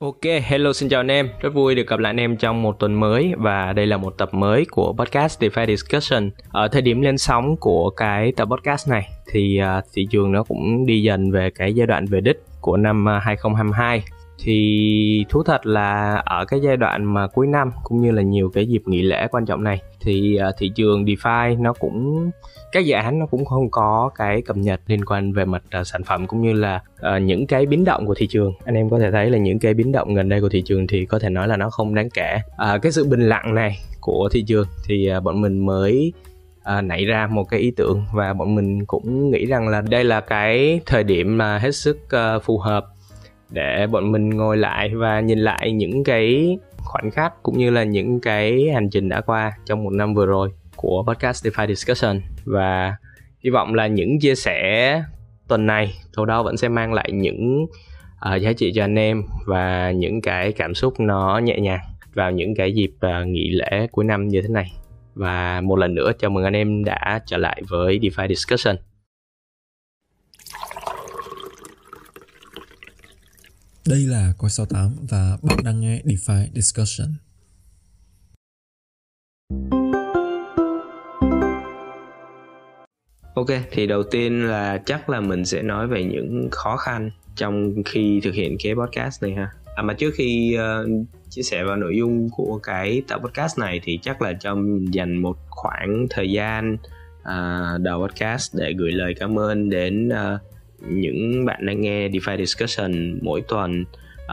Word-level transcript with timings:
Ok, 0.00 0.20
hello 0.42 0.72
xin 0.72 0.88
chào 0.88 1.00
anh 1.00 1.10
em. 1.10 1.28
Rất 1.40 1.54
vui 1.54 1.74
được 1.74 1.86
gặp 1.86 1.98
lại 1.98 2.10
anh 2.10 2.20
em 2.20 2.36
trong 2.36 2.62
một 2.62 2.78
tuần 2.78 3.00
mới 3.00 3.32
và 3.36 3.72
đây 3.72 3.86
là 3.86 3.96
một 3.96 4.18
tập 4.18 4.34
mới 4.34 4.64
của 4.70 4.92
podcast 4.98 5.42
DeFi 5.42 5.66
Discussion. 5.66 6.30
Ở 6.50 6.68
thời 6.68 6.82
điểm 6.82 7.00
lên 7.00 7.18
sóng 7.18 7.56
của 7.56 7.90
cái 7.90 8.32
tập 8.32 8.48
podcast 8.50 8.88
này 8.88 9.08
thì 9.32 9.60
uh, 9.78 9.84
thị 9.92 10.06
trường 10.10 10.32
nó 10.32 10.42
cũng 10.42 10.86
đi 10.86 11.02
dần 11.02 11.30
về 11.30 11.50
cái 11.50 11.74
giai 11.74 11.86
đoạn 11.86 12.06
về 12.06 12.20
đích 12.20 12.36
của 12.60 12.76
năm 12.76 13.08
à, 13.08 13.18
2022 13.18 14.02
thì 14.38 15.24
thú 15.28 15.42
thật 15.42 15.66
là 15.66 16.14
ở 16.14 16.44
cái 16.44 16.60
giai 16.60 16.76
đoạn 16.76 17.04
mà 17.14 17.26
cuối 17.26 17.46
năm 17.46 17.70
cũng 17.82 18.00
như 18.00 18.10
là 18.10 18.22
nhiều 18.22 18.50
cái 18.54 18.66
dịp 18.66 18.82
nghỉ 18.86 19.02
lễ 19.02 19.26
quan 19.30 19.46
trọng 19.46 19.64
này 19.64 19.82
thì 20.00 20.38
uh, 20.48 20.54
thị 20.58 20.70
trường 20.74 21.04
DeFi 21.04 21.62
nó 21.62 21.72
cũng 21.72 22.30
các 22.72 22.80
dự 22.80 22.94
án 22.94 23.18
nó 23.18 23.26
cũng 23.26 23.44
không 23.44 23.70
có 23.70 24.10
cái 24.14 24.42
cập 24.42 24.56
nhật 24.56 24.80
liên 24.86 25.04
quan 25.04 25.32
về 25.32 25.44
mặt 25.44 25.62
uh, 25.80 25.86
sản 25.86 26.02
phẩm 26.04 26.26
cũng 26.26 26.42
như 26.42 26.52
là 26.52 26.82
uh, 26.94 27.22
những 27.22 27.46
cái 27.46 27.66
biến 27.66 27.84
động 27.84 28.06
của 28.06 28.14
thị 28.14 28.26
trường. 28.26 28.52
Anh 28.64 28.74
em 28.74 28.90
có 28.90 28.98
thể 28.98 29.10
thấy 29.10 29.30
là 29.30 29.38
những 29.38 29.58
cái 29.58 29.74
biến 29.74 29.92
động 29.92 30.14
gần 30.14 30.28
đây 30.28 30.40
của 30.40 30.48
thị 30.48 30.62
trường 30.62 30.86
thì 30.86 31.06
có 31.06 31.18
thể 31.18 31.30
nói 31.30 31.48
là 31.48 31.56
nó 31.56 31.70
không 31.70 31.94
đáng 31.94 32.10
kể. 32.10 32.36
Uh, 32.52 32.82
cái 32.82 32.92
sự 32.92 33.08
bình 33.08 33.28
lặng 33.28 33.54
này 33.54 33.78
của 34.00 34.28
thị 34.32 34.42
trường 34.42 34.66
thì 34.86 35.10
uh, 35.16 35.22
bọn 35.22 35.40
mình 35.40 35.66
mới 35.66 36.12
À, 36.68 36.80
nảy 36.80 37.04
ra 37.04 37.26
một 37.26 37.44
cái 37.44 37.60
ý 37.60 37.70
tưởng 37.70 38.04
và 38.12 38.32
bọn 38.32 38.54
mình 38.54 38.86
cũng 38.86 39.30
nghĩ 39.30 39.46
rằng 39.46 39.68
là 39.68 39.80
đây 39.80 40.04
là 40.04 40.20
cái 40.20 40.80
thời 40.86 41.04
điểm 41.04 41.38
mà 41.38 41.58
hết 41.58 41.72
sức 41.72 41.98
uh, 42.36 42.42
phù 42.42 42.58
hợp 42.58 42.84
để 43.50 43.86
bọn 43.86 44.12
mình 44.12 44.30
ngồi 44.30 44.56
lại 44.56 44.94
và 44.94 45.20
nhìn 45.20 45.38
lại 45.38 45.72
những 45.72 46.04
cái 46.04 46.58
khoảnh 46.76 47.10
khắc 47.10 47.42
cũng 47.42 47.58
như 47.58 47.70
là 47.70 47.84
những 47.84 48.20
cái 48.20 48.70
hành 48.74 48.90
trình 48.90 49.08
đã 49.08 49.20
qua 49.20 49.52
trong 49.66 49.84
một 49.84 49.92
năm 49.92 50.14
vừa 50.14 50.26
rồi 50.26 50.50
của 50.76 51.04
podcast 51.06 51.46
DeFi 51.46 51.66
Discussion. 51.66 52.20
Và 52.44 52.96
hy 53.44 53.50
vọng 53.50 53.74
là 53.74 53.86
những 53.86 54.20
chia 54.20 54.34
sẻ 54.34 55.02
tuần 55.48 55.66
này 55.66 55.92
đâu 56.16 56.26
đó 56.26 56.42
vẫn 56.42 56.56
sẽ 56.56 56.68
mang 56.68 56.92
lại 56.92 57.12
những 57.12 57.66
uh, 58.34 58.40
giá 58.40 58.52
trị 58.52 58.72
cho 58.74 58.84
anh 58.84 58.98
em 58.98 59.22
và 59.46 59.90
những 59.90 60.22
cái 60.22 60.52
cảm 60.52 60.74
xúc 60.74 61.00
nó 61.00 61.38
nhẹ 61.38 61.58
nhàng 61.58 61.80
vào 62.14 62.30
những 62.30 62.54
cái 62.54 62.74
dịp 62.74 62.90
uh, 63.06 63.26
nghỉ 63.26 63.50
lễ 63.50 63.86
cuối 63.92 64.04
năm 64.04 64.28
như 64.28 64.42
thế 64.42 64.48
này. 64.48 64.72
Và 65.14 65.60
một 65.60 65.76
lần 65.76 65.94
nữa 65.94 66.12
chào 66.18 66.30
mừng 66.30 66.44
anh 66.44 66.56
em 66.56 66.84
đã 66.84 67.20
trở 67.26 67.36
lại 67.36 67.62
với 67.68 67.98
DeFi 67.98 68.28
Discussion. 68.28 68.76
Đây 73.88 74.06
là 74.06 74.32
Coi 74.38 74.50
68 74.50 74.96
và 75.10 75.38
bạn 75.42 75.58
đang 75.64 75.80
nghe 75.80 76.02
DeFi 76.04 76.46
Discussion. 76.54 77.08
Ok, 83.34 83.46
thì 83.70 83.86
đầu 83.86 84.02
tiên 84.02 84.46
là 84.46 84.78
chắc 84.86 85.10
là 85.10 85.20
mình 85.20 85.44
sẽ 85.44 85.62
nói 85.62 85.86
về 85.86 86.04
những 86.04 86.48
khó 86.50 86.76
khăn 86.76 87.10
trong 87.36 87.74
khi 87.84 88.20
thực 88.24 88.34
hiện 88.34 88.56
cái 88.62 88.74
podcast 88.74 89.22
này 89.22 89.32
ha. 89.32 89.50
À 89.76 89.82
mà 89.82 89.94
trước 89.94 90.10
khi 90.16 90.56
uh, 90.58 91.06
chia 91.30 91.42
sẻ 91.42 91.64
vào 91.64 91.76
nội 91.76 91.96
dung 91.96 92.28
của 92.30 92.60
cái 92.62 93.02
tập 93.08 93.20
podcast 93.24 93.58
này 93.58 93.80
thì 93.84 93.98
chắc 94.02 94.22
là 94.22 94.32
cho 94.40 94.56
dành 94.92 95.16
một 95.16 95.36
khoảng 95.50 96.06
thời 96.10 96.30
gian 96.30 96.76
uh, 97.20 97.80
đầu 97.80 98.06
podcast 98.06 98.56
để 98.56 98.72
gửi 98.78 98.92
lời 98.92 99.14
cảm 99.18 99.38
ơn 99.38 99.70
đến 99.70 100.08
uh, 100.08 100.57
những 100.90 101.44
bạn 101.44 101.66
đang 101.66 101.80
nghe 101.80 102.08
DeFi 102.08 102.36
Discussion 102.38 103.18
mỗi 103.22 103.42
tuần 103.48 103.84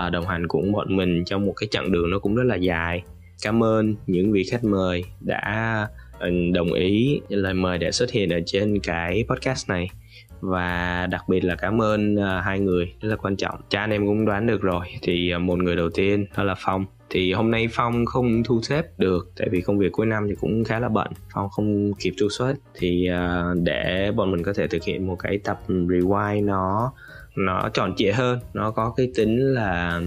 uh, 0.07 0.11
đồng 0.11 0.27
hành 0.27 0.47
cùng 0.47 0.71
bọn 0.71 0.95
mình 0.95 1.25
trong 1.25 1.45
một 1.45 1.53
cái 1.57 1.67
chặng 1.71 1.91
đường 1.91 2.09
nó 2.09 2.19
cũng 2.19 2.35
rất 2.35 2.43
là 2.43 2.55
dài. 2.55 3.03
Cảm 3.41 3.63
ơn 3.63 3.95
những 4.07 4.31
vị 4.31 4.43
khách 4.51 4.63
mời 4.63 5.03
đã 5.21 5.87
ừ, 6.19 6.29
đồng 6.53 6.73
ý 6.73 7.21
lời 7.29 7.53
mời 7.53 7.77
để 7.77 7.91
xuất 7.91 8.11
hiện 8.11 8.29
ở 8.29 8.39
trên 8.45 8.79
cái 8.79 9.25
podcast 9.27 9.69
này. 9.69 9.89
Và 10.41 11.07
đặc 11.11 11.29
biệt 11.29 11.43
là 11.43 11.55
cảm 11.55 11.81
ơn 11.81 12.15
uh, 12.15 12.43
hai 12.43 12.59
người 12.59 12.93
rất 13.01 13.09
là 13.09 13.15
quan 13.15 13.35
trọng. 13.35 13.55
Cha 13.69 13.79
anh 13.79 13.91
em 13.91 14.05
cũng 14.05 14.25
đoán 14.25 14.47
được 14.47 14.61
rồi 14.61 14.85
thì 15.01 15.33
uh, 15.35 15.41
một 15.41 15.59
người 15.59 15.75
đầu 15.75 15.89
tiên 15.89 16.25
đó 16.37 16.43
là 16.43 16.55
phong 16.57 16.85
thì 17.09 17.33
hôm 17.33 17.51
nay 17.51 17.67
phong 17.71 18.05
không 18.05 18.43
thu 18.43 18.61
xếp 18.61 18.85
được 18.97 19.31
tại 19.37 19.49
vì 19.51 19.61
công 19.61 19.79
việc 19.79 19.91
cuối 19.91 20.05
năm 20.05 20.25
thì 20.29 20.35
cũng 20.41 20.63
khá 20.63 20.79
là 20.79 20.89
bận. 20.89 21.07
Phong 21.33 21.49
không 21.49 21.93
kịp 21.93 22.13
thu 22.19 22.29
xếp. 22.29 22.53
Thì 22.73 23.09
uh, 23.11 23.57
để 23.63 24.11
bọn 24.15 24.31
mình 24.31 24.43
có 24.43 24.53
thể 24.53 24.67
thực 24.67 24.83
hiện 24.83 25.07
một 25.07 25.15
cái 25.15 25.39
tập 25.43 25.59
rewind 25.67 26.45
nó 26.45 26.93
nó 27.37 27.69
tròn 27.73 27.93
trịa 27.97 28.11
hơn 28.11 28.39
nó 28.53 28.71
có 28.71 28.93
cái 28.97 29.11
tính 29.15 29.53
là 29.53 30.01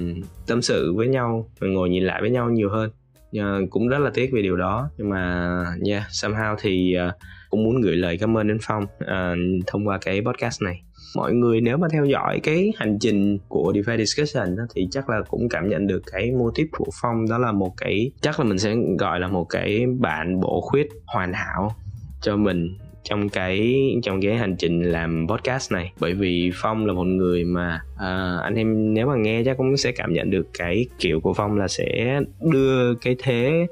tâm 0.47 0.63
sự 0.63 0.93
với 0.97 1.09
nhau 1.09 1.51
mình 1.61 1.73
ngồi 1.73 1.89
nhìn 1.89 2.05
lại 2.05 2.21
với 2.21 2.31
nhau 2.31 2.51
nhiều 2.51 2.71
hơn. 2.71 2.91
Uh, 3.39 3.71
cũng 3.71 3.89
rất 3.89 3.99
là 3.99 4.11
tiếc 4.15 4.31
về 4.33 4.43
điều 4.43 4.57
đó. 4.57 4.91
Nhưng 4.99 5.11
mà 5.11 5.65
yeah 5.89 6.03
somehow 6.11 6.57
thì 6.61 6.97
uh, 7.09 7.15
cũng 7.51 7.65
muốn 7.65 7.81
gửi 7.81 7.97
lời 7.97 8.19
cảm 8.21 8.37
ơn 8.37 8.49
đến 8.49 8.59
phong 8.63 8.85
uh, 8.85 9.65
thông 9.67 9.89
qua 9.89 9.99
cái 10.01 10.21
podcast 10.21 10.63
này 10.63 10.83
mọi 11.17 11.33
người 11.33 11.61
nếu 11.61 11.77
mà 11.77 11.89
theo 11.93 12.05
dõi 12.05 12.41
cái 12.43 12.73
hành 12.77 12.99
trình 13.01 13.39
của 13.49 13.73
DeFi 13.75 13.99
Discussion 13.99 14.57
đó, 14.57 14.63
thì 14.75 14.89
chắc 14.91 15.11
là 15.11 15.23
cũng 15.29 15.49
cảm 15.49 15.69
nhận 15.69 15.87
được 15.87 16.03
cái 16.13 16.31
mô 16.31 16.51
típ 16.51 16.67
của 16.73 16.91
Phong. 17.03 17.29
Đó 17.29 17.39
là 17.39 17.53
một 17.53 17.77
cái 17.77 18.11
chắc 18.21 18.41
là 18.41 18.47
mình 18.47 18.59
sẽ 18.59 18.75
gọi 18.99 19.21
là 19.21 19.29
một 19.29 19.45
cái 19.45 19.87
bản 19.99 20.41
bổ 20.41 20.61
khuyết 20.61 20.89
hoàn 21.07 21.33
hảo 21.33 21.75
cho 22.21 22.37
mình 22.37 22.77
trong 23.03 23.29
cái 23.29 23.77
trong 24.03 24.21
cái 24.23 24.37
hành 24.37 24.57
trình 24.57 24.83
làm 24.83 25.27
podcast 25.29 25.73
này. 25.73 25.93
Bởi 26.01 26.15
vì 26.15 26.51
phong 26.55 26.87
là 26.87 26.93
một 26.93 27.07
người 27.07 27.45
mà 27.45 27.81
à, 27.99 28.39
anh 28.43 28.55
em 28.55 28.95
nếu 28.95 29.07
mà 29.07 29.17
nghe 29.17 29.43
chắc 29.45 29.57
cũng 29.57 29.77
sẽ 29.77 29.93
cảm 29.93 30.13
nhận 30.13 30.31
được 30.31 30.47
cái 30.59 30.87
kiểu 30.99 31.21
của 31.21 31.35
phong 31.35 31.59
là 31.59 31.69
sẽ 31.69 32.21
đưa 32.41 32.95
cái 32.95 33.17
thế 33.19 33.67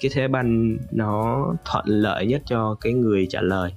cái 0.00 0.10
thế 0.14 0.28
banh 0.28 0.76
nó 0.92 1.46
thuận 1.64 1.84
lợi 1.86 2.26
nhất 2.26 2.42
cho 2.46 2.76
cái 2.80 2.92
người 2.92 3.26
trả 3.30 3.40
lời. 3.40 3.72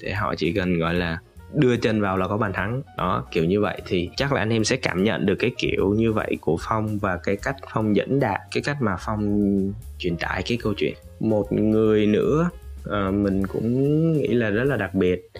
Để 0.00 0.12
họ 0.12 0.34
chỉ 0.34 0.52
cần 0.52 0.78
gọi 0.78 0.94
là 0.94 1.18
đưa 1.56 1.76
chân 1.76 2.00
vào 2.00 2.16
là 2.16 2.28
có 2.28 2.36
bàn 2.36 2.52
thắng. 2.52 2.82
Đó 2.96 3.26
kiểu 3.30 3.44
như 3.44 3.60
vậy. 3.60 3.82
Thì 3.86 4.10
chắc 4.16 4.32
là 4.32 4.40
anh 4.40 4.50
em 4.50 4.64
sẽ 4.64 4.76
cảm 4.76 5.04
nhận 5.04 5.26
được 5.26 5.36
cái 5.38 5.50
kiểu 5.58 5.94
như 5.96 6.12
vậy 6.12 6.36
của 6.40 6.56
phong 6.60 6.98
và 6.98 7.16
cái 7.16 7.36
cách 7.36 7.56
phong 7.74 7.96
dẫn 7.96 8.20
đạt 8.20 8.40
cái 8.54 8.62
cách 8.62 8.76
mà 8.80 8.96
phong 9.00 9.48
truyền 9.98 10.16
tải 10.16 10.42
cái 10.46 10.58
câu 10.62 10.74
chuyện. 10.76 10.94
Một 11.20 11.52
người 11.52 12.06
nữa 12.06 12.50
à, 12.90 13.10
mình 13.10 13.46
cũng 13.46 14.12
nghĩ 14.12 14.28
là 14.28 14.50
rất 14.50 14.64
là 14.64 14.76
đặc 14.76 14.94
biệt. 14.94 15.30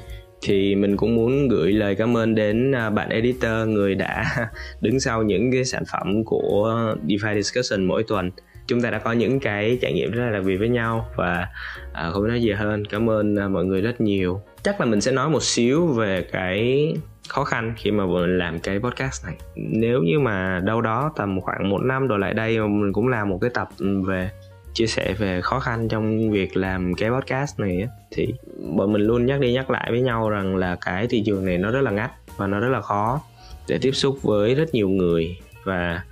Thì 0.43 0.75
mình 0.75 0.97
cũng 0.97 1.15
muốn 1.15 1.49
gửi 1.49 1.73
lời 1.73 1.95
cảm 1.95 2.17
ơn 2.17 2.35
đến 2.35 2.73
à, 2.73 2.91
bạn 2.91 3.09
editor 3.09 3.69
người 3.69 3.95
đã 3.95 4.25
đứng 4.81 5.01
sau 5.01 5.23
những 5.23 5.53
cái 5.53 5.65
sản 5.65 5.83
phẩm 5.93 6.25
của 6.25 6.95
DeFi 7.07 7.35
Discussion 7.35 7.85
mỗi 7.85 8.05
tuần 8.09 8.31
chúng 8.67 8.81
ta 8.81 8.91
đã 8.91 8.99
có 8.99 9.13
những 9.13 9.41
cái 9.41 9.79
trải 9.83 9.93
nghiệm 9.93 10.11
rất 10.11 10.25
là 10.25 10.31
đặc 10.31 10.43
biệt 10.47 10.57
với 10.57 10.69
nhau 10.69 11.09
và 11.17 11.49
à, 11.93 12.11
không 12.11 12.29
nói 12.29 12.43
gì 12.43 12.53
hơn 12.53 12.85
cảm 12.85 13.11
ơn 13.11 13.37
à, 13.37 13.49
mọi 13.49 13.65
người 13.65 13.81
rất 13.81 14.01
nhiều. 14.01 14.41
Chắc 14.63 14.81
là 14.81 14.87
mình 14.87 15.01
sẽ 15.01 15.13
nói 15.13 15.31
một 15.31 15.43
xíu 15.43 15.87
về 15.87 16.27
cái 16.33 16.95
khó 17.29 17.45
khăn 17.45 17.75
khi 17.77 17.91
mà 17.91 18.07
mình 18.07 18.39
làm 18.39 18.61
cái 18.61 18.79
podcast 18.79 19.27
này. 19.27 19.35
Nếu 19.57 20.03
như 20.03 20.19
mà 20.19 20.61
đâu 20.65 20.81
đó 20.81 21.13
tầm 21.17 21.41
khoảng 21.41 21.71
một 21.71 21.81
năm 21.83 22.07
rồi 22.07 22.19
lại 22.19 22.35
đây 22.35 22.59
mình 22.59 22.93
cũng 22.93 23.09
làm 23.09 23.29
một 23.29 23.39
cái 23.41 23.51
tập 23.55 23.69
về 24.07 24.31
chia 24.75 24.87
sẻ 24.87 25.15
về 25.19 25.41
khó 25.41 25.61
khăn 25.61 25.89
trong 25.89 26.31
việc 26.31 26.57
làm 26.57 26.95
cái 26.95 27.11
podcast 27.11 27.61
này 27.61 27.89
thì 28.11 28.35
bọn 28.77 28.93
mình 28.93 29.03
luôn 29.03 29.27
nhắc 29.27 29.41
đi 29.41 29.53
nhắc 29.53 29.71
lại 29.71 29.91
với 29.91 30.01
nhau 30.01 30.31
rằng 30.31 30.57
là 30.57 30.77
cái 30.81 31.07
thị 31.07 31.23
trường 31.27 31.45
này 31.45 31.59
nó 31.59 31.71
rất 31.71 31.81
là 31.81 31.91
ngắt 31.91 32.13
và 32.37 32.47
nó 32.47 32.61
rất 32.61 32.69
là 32.69 32.81
khó 32.81 33.21
để 33.69 33.79
tiếp 33.83 33.93
xúc 33.93 34.19
với 34.23 34.55
rất 34.55 34.75
nhiều 34.75 34.89
người. 34.89 35.37
Và 35.65 36.03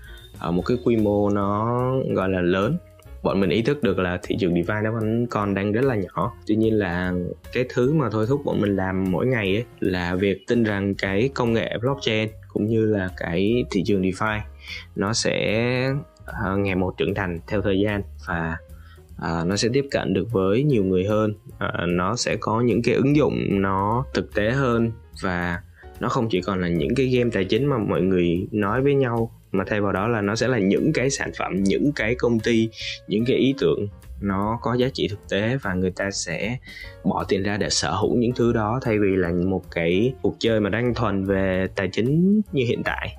ở 0.42 0.50
một 0.50 0.62
cái 0.66 0.76
quy 0.84 0.96
mô 0.96 1.30
nó 1.30 1.80
gọi 2.14 2.28
là 2.28 2.40
lớn. 2.40 2.76
Bọn 3.22 3.40
mình 3.40 3.50
ý 3.50 3.62
thức 3.62 3.82
được 3.82 3.98
là 3.98 4.18
thị 4.22 4.36
trường 4.40 4.54
DeFi 4.54 4.82
nó 4.82 4.92
vẫn 4.92 5.26
còn 5.26 5.54
đang 5.54 5.72
rất 5.72 5.84
là 5.84 5.96
nhỏ. 5.96 6.32
Tuy 6.46 6.56
nhiên 6.56 6.78
là 6.78 7.12
cái 7.52 7.64
thứ 7.68 7.92
mà 7.94 8.10
thôi 8.10 8.26
thúc 8.28 8.44
bọn 8.44 8.60
mình 8.60 8.76
làm 8.76 9.04
mỗi 9.10 9.26
ngày 9.26 9.56
ấy 9.56 9.64
là 9.80 10.14
việc 10.14 10.46
tin 10.46 10.64
rằng 10.64 10.94
cái 10.94 11.30
công 11.34 11.52
nghệ 11.52 11.78
blockchain 11.80 12.28
cũng 12.48 12.66
như 12.66 12.86
là 12.86 13.08
cái 13.16 13.64
thị 13.70 13.82
trường 13.86 14.02
DeFi 14.02 14.38
nó 14.96 15.12
sẽ 15.12 15.94
uh, 16.22 16.58
ngày 16.58 16.74
một 16.74 16.94
trưởng 16.98 17.14
thành 17.14 17.40
theo 17.46 17.62
thời 17.62 17.80
gian 17.80 18.02
và 18.28 18.56
uh, 19.16 19.46
nó 19.46 19.56
sẽ 19.56 19.68
tiếp 19.72 19.84
cận 19.90 20.14
được 20.14 20.32
với 20.32 20.62
nhiều 20.62 20.84
người 20.84 21.04
hơn. 21.04 21.34
Uh, 21.48 21.88
nó 21.88 22.16
sẽ 22.16 22.36
có 22.40 22.60
những 22.60 22.82
cái 22.82 22.94
ứng 22.94 23.16
dụng 23.16 23.62
nó 23.62 24.04
thực 24.14 24.34
tế 24.34 24.50
hơn 24.50 24.92
và 25.22 25.60
nó 26.00 26.08
không 26.08 26.28
chỉ 26.28 26.40
còn 26.40 26.60
là 26.60 26.68
những 26.68 26.94
cái 26.94 27.06
game 27.06 27.30
tài 27.32 27.44
chính 27.44 27.66
mà 27.66 27.78
mọi 27.78 28.02
người 28.02 28.46
nói 28.52 28.82
với 28.82 28.94
nhau 28.94 29.30
mà 29.52 29.64
thay 29.66 29.80
vào 29.80 29.92
đó 29.92 30.08
là 30.08 30.20
nó 30.20 30.36
sẽ 30.36 30.48
là 30.48 30.58
những 30.58 30.92
cái 30.92 31.10
sản 31.10 31.30
phẩm 31.38 31.62
những 31.62 31.92
cái 31.96 32.14
công 32.14 32.40
ty 32.40 32.68
những 33.08 33.24
cái 33.24 33.36
ý 33.36 33.54
tưởng 33.58 33.88
nó 34.22 34.58
có 34.62 34.74
giá 34.74 34.88
trị 34.94 35.08
thực 35.08 35.28
tế 35.28 35.56
và 35.62 35.74
người 35.74 35.90
ta 35.90 36.10
sẽ 36.10 36.56
bỏ 37.04 37.24
tiền 37.28 37.42
ra 37.42 37.56
để 37.56 37.70
sở 37.70 37.90
hữu 37.90 38.16
những 38.16 38.32
thứ 38.36 38.52
đó 38.52 38.80
thay 38.82 38.98
vì 38.98 39.16
là 39.16 39.32
một 39.32 39.62
cái 39.70 40.14
cuộc 40.22 40.36
chơi 40.38 40.60
mà 40.60 40.70
đang 40.70 40.94
thuần 40.94 41.24
về 41.24 41.66
tài 41.76 41.88
chính 41.92 42.40
như 42.52 42.64
hiện 42.64 42.82
tại. 42.84 43.16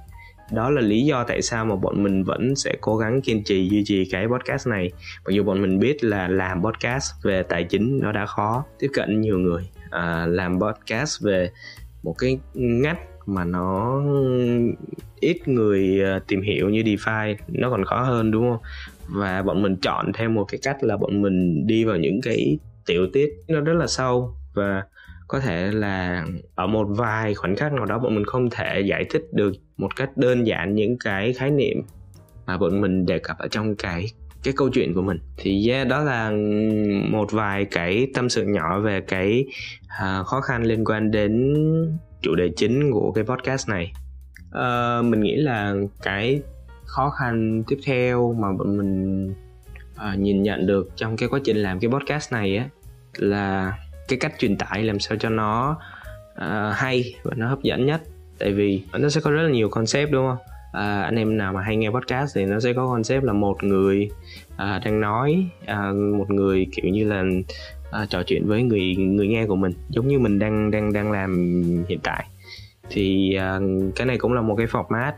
Đó 0.51 0.69
là 0.69 0.81
lý 0.81 1.01
do 1.01 1.23
tại 1.23 1.41
sao 1.41 1.65
mà 1.65 1.75
bọn 1.75 2.03
mình 2.03 2.23
vẫn 2.23 2.55
sẽ 2.55 2.75
cố 2.81 2.97
gắng 2.97 3.21
kiên 3.21 3.43
trì 3.43 3.69
duy 3.69 3.83
trì 3.85 4.09
cái 4.11 4.27
podcast 4.27 4.67
này. 4.67 4.91
Mặc 5.25 5.31
dù 5.31 5.43
bọn 5.43 5.61
mình 5.61 5.79
biết 5.79 6.03
là 6.03 6.27
làm 6.27 6.63
podcast 6.63 7.11
về 7.23 7.43
tài 7.43 7.63
chính 7.63 7.99
nó 7.99 8.11
đã 8.11 8.25
khó 8.25 8.65
tiếp 8.79 8.89
cận 8.93 9.21
nhiều 9.21 9.39
người 9.39 9.69
à, 9.89 10.25
làm 10.29 10.59
podcast 10.59 11.23
về 11.23 11.49
một 12.03 12.15
cái 12.17 12.39
ngách 12.53 12.99
mà 13.25 13.45
nó 13.45 14.03
ít 15.19 15.47
người 15.47 16.01
ờ, 16.01 16.19
tìm 16.27 16.41
hiểu 16.41 16.69
như 16.69 16.81
DeFi 16.81 17.35
nó 17.47 17.69
còn 17.69 17.85
khó 17.85 18.01
hơn 18.01 18.31
đúng 18.31 18.49
không? 18.49 18.61
Và 19.07 19.41
bọn 19.41 19.61
mình 19.61 19.75
chọn 19.75 20.13
theo 20.13 20.29
một 20.29 20.45
cái 20.45 20.59
cách 20.63 20.83
là 20.83 20.97
bọn 20.97 21.21
mình 21.21 21.67
đi 21.67 21.85
vào 21.85 21.97
những 21.97 22.21
cái 22.21 22.57
tiểu 22.85 23.07
tiết 23.13 23.29
nó 23.47 23.61
rất 23.61 23.73
là 23.73 23.87
sâu. 23.87 24.35
Và 24.53 24.83
có 25.27 25.39
thể 25.39 25.71
là 25.71 26.25
ở 26.55 26.67
một 26.67 26.87
vài 26.89 27.33
khoảnh 27.33 27.55
khắc 27.55 27.73
nào 27.73 27.85
đó 27.85 27.99
bọn 27.99 28.15
mình 28.15 28.25
không 28.25 28.49
thể 28.49 28.81
giải 28.81 29.05
thích 29.09 29.23
được 29.31 29.51
một 29.77 29.95
cách 29.95 30.17
đơn 30.17 30.47
giản 30.47 30.75
những 30.75 30.97
cái 31.03 31.33
khái 31.33 31.51
niệm 31.51 31.81
mà 32.45 32.57
bọn 32.57 32.81
mình 32.81 33.05
đề 33.05 33.19
cập 33.19 33.37
ở 33.37 33.47
trong 33.47 33.75
cái 33.75 34.07
cái 34.43 34.53
câu 34.57 34.69
chuyện 34.69 34.93
của 34.93 35.01
mình. 35.01 35.17
Thì 35.37 35.69
yeah, 35.69 35.87
đó 35.87 36.03
là 36.03 36.31
một 37.11 37.31
vài 37.31 37.65
cái 37.65 38.07
tâm 38.13 38.29
sự 38.29 38.45
nhỏ 38.45 38.79
về 38.79 39.01
cái 39.01 39.45
uh, 39.85 40.25
khó 40.25 40.41
khăn 40.41 40.63
liên 40.63 40.85
quan 40.85 41.11
đến 41.11 41.53
chủ 42.23 42.35
đề 42.35 42.49
chính 42.55 42.91
của 42.91 43.11
cái 43.11 43.23
podcast 43.23 43.69
này? 43.69 43.93
Uh, 44.49 45.05
mình 45.05 45.21
nghĩ 45.21 45.35
là 45.35 45.75
cái 46.01 46.41
khó 46.85 47.09
khăn 47.09 47.63
tiếp 47.67 47.77
theo 47.85 48.33
mà 48.33 48.51
bọn 48.51 48.77
mình 48.77 49.33
uh, 49.95 50.19
nhìn 50.19 50.43
nhận 50.43 50.67
được 50.67 50.89
trong 50.95 51.17
cái 51.17 51.29
quá 51.29 51.39
trình 51.43 51.57
làm 51.57 51.79
cái 51.79 51.89
podcast 51.89 52.33
này 52.33 52.57
á 52.57 52.69
là 53.15 53.77
cái 54.07 54.19
cách 54.19 54.33
truyền 54.39 54.57
tải 54.57 54.83
làm 54.83 54.99
sao 54.99 55.17
cho 55.17 55.29
nó 55.29 55.77
uh, 56.35 56.75
hay 56.75 57.15
và 57.23 57.33
nó 57.35 57.47
hấp 57.47 57.63
dẫn 57.63 57.85
nhất. 57.85 58.01
Tại 58.39 58.53
vì 58.53 58.83
nó 58.93 59.09
sẽ 59.09 59.21
có 59.21 59.31
rất 59.31 59.41
là 59.41 59.49
nhiều 59.49 59.69
concept 59.69 60.11
đúng 60.11 60.27
không? 60.27 60.37
À, 60.73 61.01
anh 61.01 61.15
em 61.15 61.37
nào 61.37 61.53
mà 61.53 61.61
hay 61.61 61.75
nghe 61.75 61.89
podcast 61.89 62.35
thì 62.35 62.45
nó 62.45 62.59
sẽ 62.59 62.73
có 62.73 62.87
concept 62.87 63.23
là 63.23 63.33
một 63.33 63.63
người 63.63 64.09
à, 64.55 64.81
đang 64.85 65.01
nói 65.01 65.47
à, 65.65 65.91
một 66.17 66.31
người 66.31 66.67
kiểu 66.71 66.91
như 66.91 67.07
là 67.07 67.23
à, 67.93 68.05
trò 68.09 68.23
chuyện 68.23 68.47
với 68.47 68.63
người 68.63 68.95
người 68.95 69.27
nghe 69.27 69.45
của 69.45 69.55
mình 69.55 69.73
giống 69.89 70.07
như 70.07 70.19
mình 70.19 70.39
đang 70.39 70.71
đang 70.71 70.93
đang 70.93 71.11
làm 71.11 71.63
hiện 71.89 71.99
tại. 72.03 72.25
Thì 72.89 73.35
à, 73.35 73.59
cái 73.95 74.07
này 74.07 74.17
cũng 74.17 74.33
là 74.33 74.41
một 74.41 74.55
cái 74.55 74.67
format 74.67 75.11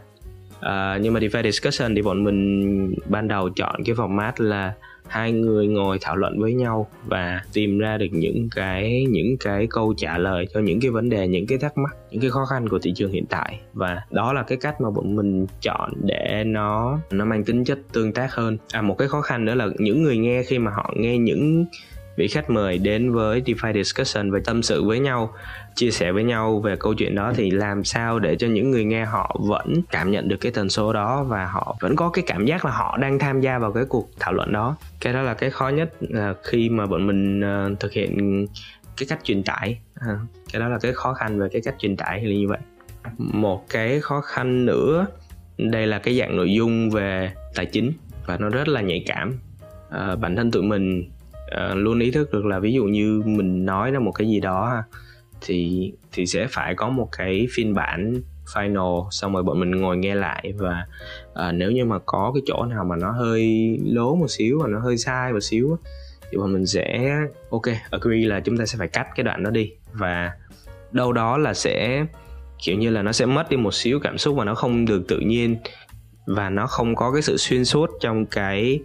à, 0.59 0.99
nhưng 1.01 1.13
mà 1.13 1.19
DeFi 1.19 1.43
discussion 1.43 1.95
thì 1.95 2.01
bọn 2.01 2.23
mình 2.23 2.95
ban 3.09 3.27
đầu 3.27 3.49
chọn 3.49 3.83
cái 3.85 3.95
format 3.95 4.31
là 4.37 4.73
hai 5.07 5.31
người 5.31 5.67
ngồi 5.67 5.97
thảo 6.01 6.15
luận 6.15 6.39
với 6.39 6.53
nhau 6.53 6.87
và 7.05 7.41
tìm 7.53 7.79
ra 7.79 7.97
được 7.97 8.07
những 8.11 8.49
cái 8.55 9.05
những 9.09 9.37
cái 9.39 9.67
câu 9.69 9.93
trả 9.97 10.17
lời 10.17 10.47
cho 10.53 10.59
những 10.59 10.79
cái 10.81 10.91
vấn 10.91 11.09
đề 11.09 11.27
những 11.27 11.47
cái 11.47 11.57
thắc 11.57 11.77
mắc 11.77 11.95
những 12.11 12.21
cái 12.21 12.29
khó 12.29 12.45
khăn 12.45 12.69
của 12.69 12.79
thị 12.79 12.93
trường 12.95 13.11
hiện 13.11 13.25
tại. 13.25 13.59
Và 13.73 14.01
đó 14.11 14.33
là 14.33 14.43
cái 14.43 14.57
cách 14.57 14.81
mà 14.81 14.89
bọn 14.89 15.15
mình 15.15 15.45
chọn 15.61 15.91
để 16.03 16.43
nó 16.45 16.99
nó 17.11 17.25
mang 17.25 17.43
tính 17.43 17.63
chất 17.63 17.79
tương 17.93 18.13
tác 18.13 18.33
hơn. 18.33 18.57
À 18.71 18.81
một 18.81 18.97
cái 18.97 19.07
khó 19.07 19.21
khăn 19.21 19.45
nữa 19.45 19.55
là 19.55 19.67
những 19.77 20.03
người 20.03 20.17
nghe 20.17 20.43
khi 20.43 20.59
mà 20.59 20.71
họ 20.71 20.93
nghe 20.95 21.17
những 21.17 21.65
vị 22.17 22.27
khách 22.27 22.49
mời 22.49 22.77
đến 22.77 23.11
với 23.11 23.41
DeFi 23.45 23.73
Discussion 23.73 24.31
và 24.31 24.39
tâm 24.45 24.63
sự 24.63 24.83
với 24.83 24.99
nhau 24.99 25.33
chia 25.75 25.91
sẻ 25.91 26.11
với 26.11 26.23
nhau 26.23 26.59
về 26.59 26.75
câu 26.79 26.93
chuyện 26.93 27.15
đó 27.15 27.33
thì 27.35 27.51
làm 27.51 27.83
sao 27.83 28.19
để 28.19 28.35
cho 28.35 28.47
những 28.47 28.71
người 28.71 28.85
nghe 28.85 29.05
họ 29.05 29.35
vẫn 29.39 29.81
cảm 29.91 30.11
nhận 30.11 30.27
được 30.27 30.37
cái 30.37 30.51
tần 30.51 30.69
số 30.69 30.93
đó 30.93 31.23
và 31.23 31.45
họ 31.45 31.75
vẫn 31.81 31.95
có 31.95 32.09
cái 32.09 32.23
cảm 32.27 32.45
giác 32.45 32.65
là 32.65 32.71
họ 32.71 32.97
đang 32.97 33.19
tham 33.19 33.41
gia 33.41 33.59
vào 33.59 33.71
cái 33.71 33.85
cuộc 33.89 34.09
thảo 34.19 34.33
luận 34.33 34.51
đó? 34.51 34.75
Cái 35.01 35.13
đó 35.13 35.21
là 35.21 35.33
cái 35.33 35.49
khó 35.49 35.69
nhất 35.69 35.93
là 35.99 36.33
khi 36.43 36.69
mà 36.69 36.85
bọn 36.85 37.07
mình 37.07 37.41
à, 37.43 37.67
thực 37.79 37.91
hiện 37.91 38.45
cái 38.97 39.07
cách 39.09 39.19
truyền 39.23 39.43
tải. 39.43 39.79
À, 39.95 40.19
cái 40.53 40.59
đó 40.59 40.67
là 40.67 40.79
cái 40.79 40.93
khó 40.93 41.13
khăn 41.13 41.39
về 41.39 41.47
cái 41.51 41.61
cách 41.65 41.75
truyền 41.79 41.97
tải 41.97 42.25
là 42.25 42.35
như 42.35 42.47
vậy. 42.47 42.59
Một 43.17 43.69
cái 43.69 43.99
khó 43.99 44.21
khăn 44.21 44.65
nữa 44.65 45.07
đây 45.57 45.87
là 45.87 45.99
cái 45.99 46.17
dạng 46.17 46.37
nội 46.37 46.53
dung 46.53 46.89
về 46.89 47.31
tài 47.55 47.65
chính 47.65 47.91
và 48.25 48.37
nó 48.37 48.49
rất 48.49 48.67
là 48.67 48.81
nhạy 48.81 49.03
cảm. 49.05 49.33
À, 49.89 50.15
bản 50.15 50.35
thân 50.35 50.51
tụi 50.51 50.63
mình 50.63 51.09
uh, 51.45 51.77
luôn 51.77 51.99
ý 51.99 52.11
thức 52.11 52.33
được 52.33 52.45
là 52.45 52.59
ví 52.59 52.73
dụ 52.73 52.83
như 52.83 53.21
mình 53.25 53.65
nói 53.65 53.91
ra 53.91 53.99
một 53.99 54.11
cái 54.11 54.27
gì 54.27 54.39
đó 54.39 54.83
thì 55.41 55.91
thì 56.11 56.25
sẽ 56.25 56.47
phải 56.49 56.75
có 56.75 56.89
một 56.89 57.09
cái 57.17 57.47
phiên 57.51 57.73
bản 57.73 58.21
final 58.53 59.09
xong 59.09 59.33
rồi 59.33 59.43
bọn 59.43 59.59
mình 59.59 59.71
ngồi 59.71 59.97
nghe 59.97 60.15
lại 60.15 60.53
và 60.57 60.85
uh, 61.31 61.53
nếu 61.53 61.71
như 61.71 61.85
mà 61.85 61.99
có 62.05 62.31
cái 62.35 62.41
chỗ 62.45 62.65
nào 62.65 62.83
mà 62.83 62.95
nó 62.95 63.11
hơi 63.11 63.77
lố 63.85 64.15
một 64.15 64.27
xíu 64.29 64.59
và 64.61 64.67
nó 64.67 64.79
hơi 64.79 64.97
sai 64.97 65.33
một 65.33 65.39
xíu 65.39 65.77
thì 66.31 66.37
bọn 66.37 66.53
mình 66.53 66.65
sẽ 66.65 67.15
ok 67.49 67.63
agree 67.91 68.27
là 68.27 68.39
chúng 68.39 68.57
ta 68.57 68.65
sẽ 68.65 68.77
phải 68.77 68.87
cắt 68.87 69.07
cái 69.15 69.23
đoạn 69.23 69.43
đó 69.43 69.49
đi. 69.49 69.71
Và 69.93 70.31
đâu 70.91 71.13
đó 71.13 71.37
là 71.37 71.53
sẽ 71.53 72.05
kiểu 72.63 72.77
như 72.77 72.89
là 72.89 73.01
nó 73.01 73.11
sẽ 73.11 73.25
mất 73.25 73.49
đi 73.49 73.57
một 73.57 73.73
xíu 73.73 73.99
cảm 73.99 74.17
xúc 74.17 74.35
và 74.35 74.45
nó 74.45 74.55
không 74.55 74.85
được 74.85 75.07
tự 75.07 75.19
nhiên 75.19 75.57
và 76.25 76.49
nó 76.49 76.67
không 76.67 76.95
có 76.95 77.11
cái 77.11 77.21
sự 77.21 77.37
xuyên 77.37 77.65
suốt 77.65 77.89
trong 77.99 78.25
cái 78.25 78.79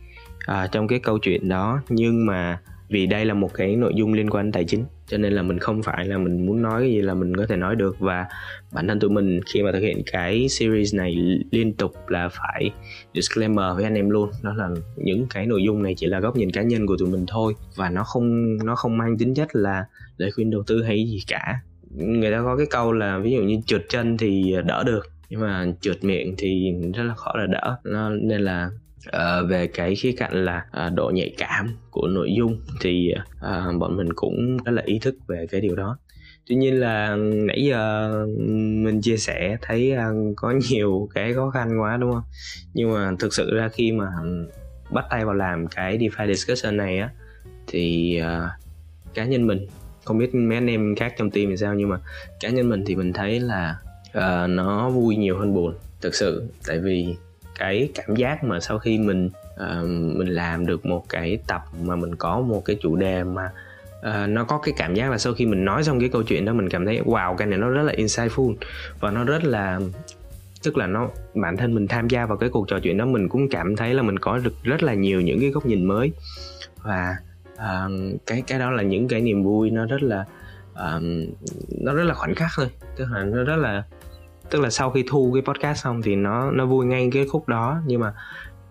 à, 0.47 0.67
trong 0.73 0.89
cái 0.89 0.99
câu 0.99 1.19
chuyện 1.19 1.49
đó. 1.49 1.83
Nhưng 1.89 2.27
mà 2.27 2.59
vì 2.89 3.07
đây 3.07 3.25
là 3.25 3.35
một 3.35 3.55
cái 3.55 3.77
nội 3.77 3.93
dung 3.97 4.13
liên 4.13 4.31
quan 4.31 4.47
đến 4.47 4.53
tài 4.53 4.65
chính 4.65 4.85
cho 5.07 5.19
nên 5.19 5.33
là 5.33 5.43
mình 5.43 5.59
không 5.59 5.83
phải 5.83 6.05
là 6.05 6.19
mình 6.19 6.47
muốn 6.47 6.63
nói 6.63 6.81
cái 6.81 6.91
gì 6.91 7.01
là 7.01 7.15
mình 7.15 7.37
có 7.37 7.47
thể 7.47 7.57
nói 7.57 7.77
được. 7.77 7.99
Và 7.99 8.27
bản 8.73 8.89
thân 8.89 9.01
tụi 9.01 9.11
mình 9.11 9.41
khi 9.47 9.63
mà 9.63 9.73
thực 9.73 9.81
hiện 9.81 10.03
cái 10.13 10.49
series 10.49 10.95
này 10.95 11.17
liên 11.51 11.73
tục 11.73 11.95
là 12.09 12.29
phải 12.29 12.71
disclaimer 13.15 13.77
với 13.77 13.85
anh 13.85 13.95
em 13.95 14.11
luôn. 14.11 14.31
Đó 14.43 14.53
là 14.57 14.69
những 14.97 15.27
cái 15.31 15.47
nội 15.47 15.63
dung 15.63 15.83
này 15.83 15.95
chỉ 15.97 16.07
là 16.07 16.21
góc 16.21 16.37
nhìn 16.37 16.51
cá 16.51 16.63
nhân 16.63 16.87
của 16.87 16.97
tụi 16.97 17.09
mình 17.09 17.25
thôi. 17.29 17.55
Và 17.77 17.91
nó 17.91 18.05
không 18.05 18.57
nó 18.65 18.77
không 18.77 18.99
mang 18.99 19.19
tính 19.19 19.35
chất 19.35 19.49
là 19.53 19.85
lời 20.17 20.31
khuyên 20.31 20.51
đầu 20.51 20.63
tư 20.67 20.83
hay 20.83 21.05
gì 21.05 21.19
cả. 21.29 21.61
Người 21.91 22.33
ta 22.33 22.43
có 22.43 22.57
cái 22.57 22.67
câu 22.71 22.93
là 22.93 23.19
ví 23.19 23.33
dụ 23.33 23.43
như 23.43 23.61
trượt 23.67 23.83
chân 23.89 24.17
thì 24.17 24.55
đỡ 24.67 24.83
được 24.87 25.07
nhưng 25.31 25.41
mà 25.41 25.67
trượt 25.81 26.05
miệng 26.05 26.35
thì 26.39 26.73
rất 26.95 27.03
là 27.03 27.15
khó 27.15 27.33
là 27.35 27.47
đỡ. 27.47 27.77
Nó, 27.85 28.11
nên 28.11 28.41
là 28.41 28.71
À, 29.07 29.43
về 29.43 29.67
cái 29.67 29.95
khía 29.95 30.13
cạnh 30.13 30.45
là 30.45 30.65
à, 30.71 30.89
độ 30.89 31.11
nhạy 31.15 31.35
cảm 31.39 31.77
của 31.91 32.09
nội 32.09 32.31
dung 32.37 32.61
thì 32.81 33.15
à, 33.41 33.67
bọn 33.79 33.97
mình 33.97 34.13
cũng 34.13 34.57
rất 34.65 34.73
là 34.73 34.83
ý 34.87 34.99
thức 34.99 35.15
về 35.27 35.47
cái 35.51 35.61
điều 35.61 35.77
đó. 35.77 35.99
Tuy 36.47 36.57
nhiên 36.57 36.81
là 36.81 37.17
nãy 37.17 37.65
giờ 37.65 38.11
mình 38.85 39.01
chia 39.01 39.17
sẻ 39.17 39.57
thấy 39.63 39.95
có 40.37 40.55
nhiều 40.71 41.09
cái 41.15 41.35
khó 41.35 41.51
khăn 41.51 41.81
quá 41.81 41.97
đúng 41.97 42.13
không? 42.13 42.25
Nhưng 42.75 42.93
mà 42.93 43.13
thực 43.19 43.35
sự 43.35 43.55
ra 43.55 43.69
khi 43.69 43.93
mà 43.93 44.07
bắt 44.91 45.05
tay 45.11 45.25
vào 45.25 45.35
làm 45.35 45.67
cái 45.67 45.99
DeFi 45.99 46.35
discussion 46.35 46.77
này 46.77 46.99
á 46.99 47.11
thì 47.67 48.21
uh, 48.23 48.51
cá 49.15 49.25
nhân 49.25 49.47
mình 49.47 49.67
không 50.05 50.19
biết 50.19 50.35
mấy 50.35 50.57
anh 50.57 50.67
em 50.67 50.95
khác 50.97 51.15
trong 51.19 51.31
team 51.31 51.51
thì 51.51 51.57
sao 51.57 51.75
nhưng 51.75 51.89
mà 51.89 51.99
cá 52.41 52.49
nhân 52.49 52.69
mình 52.69 52.85
thì 52.87 52.97
mình 52.97 53.13
thấy 53.13 53.41
là 53.41 53.79
uh, 54.09 54.51
nó 54.51 54.91
vui 54.91 55.17
nhiều 55.17 55.39
hơn 55.39 55.55
buồn 55.55 55.75
thực 56.01 56.15
sự. 56.15 56.45
Tại 56.67 56.79
vì 56.79 57.17
cái 57.61 57.89
cảm 57.95 58.17
giác 58.17 58.45
mà 58.45 58.61
sau 58.61 58.79
khi 58.79 58.99
mình 58.99 59.31
uh, 59.55 59.85
mình 60.17 60.29
làm 60.29 60.67
được 60.67 60.87
một 60.87 61.09
cái 61.09 61.39
tập 61.47 61.63
mà 61.83 61.97
mình 61.97 62.15
có 62.15 62.41
một 62.41 62.65
cái 62.65 62.77
chủ 62.81 62.97
đề 62.97 63.25
mà 63.25 63.51
uh, 63.99 64.29
nó 64.29 64.45
có 64.45 64.59
cái 64.59 64.75
cảm 64.77 64.95
giác 64.95 65.11
là 65.11 65.19
sau 65.19 65.35
khi 65.35 65.47
mình 65.47 65.65
nói 65.65 65.85
xong 65.85 66.01
cái 66.01 66.09
câu 66.09 66.23
chuyện 66.23 66.45
đó 66.45 66.53
mình 66.53 66.69
cảm 66.69 66.87
thấy 66.87 67.01
wow 67.05 67.37
cái 67.37 67.47
này 67.47 67.59
nó 67.59 67.69
rất 67.69 67.83
là 67.83 67.93
insightful 67.93 68.55
và 69.01 69.11
nó 69.11 69.25
rất 69.25 69.45
là 69.45 69.81
tức 70.63 70.77
là 70.77 70.87
nó 70.87 71.09
bản 71.35 71.57
thân 71.57 71.75
mình 71.75 71.89
tham 71.89 72.09
gia 72.09 72.27
vào 72.27 72.39
cái 72.39 72.49
cuộc 72.49 72.69
trò 72.69 72.79
chuyện 72.83 72.97
đó 72.97 73.07
mình 73.07 73.29
cũng 73.29 73.49
cảm 73.49 73.77
thấy 73.77 73.95
là 73.95 74.03
mình 74.03 74.19
có 74.19 74.39
được 74.39 74.55
rất 74.63 74.83
là 74.83 74.95
nhiều 74.95 75.21
những 75.21 75.41
cái 75.41 75.51
góc 75.51 75.67
nhìn 75.67 75.85
mới 75.85 76.13
và 76.83 77.17
uh, 77.55 78.21
cái 78.27 78.43
cái 78.47 78.59
đó 78.59 78.71
là 78.71 78.83
những 78.83 79.09
cái 79.09 79.21
niềm 79.21 79.43
vui 79.43 79.71
nó 79.71 79.87
rất 79.87 80.03
là 80.03 80.25
uh, 80.73 81.03
nó 81.81 81.95
rất 81.95 82.05
là 82.05 82.15
khoảnh 82.15 82.35
khắc 82.35 82.51
thôi. 82.57 82.67
Tức 82.97 83.07
là 83.11 83.25
nó 83.25 83.45
rất 83.45 83.57
là 83.57 83.85
tức 84.51 84.61
là 84.61 84.71
sau 84.71 84.91
khi 84.91 85.05
thu 85.09 85.31
cái 85.35 85.43
podcast 85.43 85.85
xong 85.85 86.03
thì 86.03 86.17
nó 86.17 86.51
nó 86.51 86.67
vui 86.67 86.87
ngay 86.87 87.11
cái 87.13 87.27
khúc 87.27 87.49
đó. 87.49 87.81
Nhưng 87.87 88.01
mà 88.01 88.13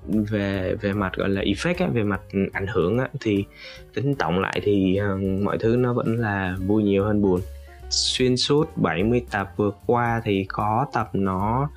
về 0.07 0.75
về 0.81 0.93
mặt 0.93 1.11
gọi 1.15 1.29
là 1.29 1.41
effect 1.41 1.75
á, 1.79 1.87
về 1.93 2.03
mặt 2.03 2.21
ảnh 2.53 2.67
hưởng 2.67 2.97
á, 2.97 3.07
thì 3.19 3.45
tính 3.93 4.15
tổng 4.15 4.39
lại 4.39 4.59
thì 4.63 4.99
uh, 5.13 5.43
mọi 5.43 5.57
thứ 5.57 5.75
nó 5.75 5.93
vẫn 5.93 6.17
là 6.17 6.55
vui 6.67 6.83
nhiều 6.83 7.03
hơn 7.03 7.21
buồn. 7.21 7.41
Xuyên 7.89 8.37
suốt 8.37 8.77
70 8.77 9.25
tập 9.31 9.51
vừa 9.57 9.71
qua 9.85 10.21
thì 10.25 10.45
có 10.49 10.85
tập 10.93 11.09
nó 11.13 11.69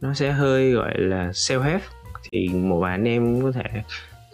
nó 0.00 0.14
sẽ 0.14 0.32
hơi 0.32 0.72
gọi 0.72 0.94
là 0.96 1.30
self 1.30 1.60
help 1.60 1.80
thì 2.30 2.48
một 2.48 2.80
vài 2.80 2.90
anh 2.92 3.08
em 3.08 3.42
có 3.42 3.52
thể 3.52 3.82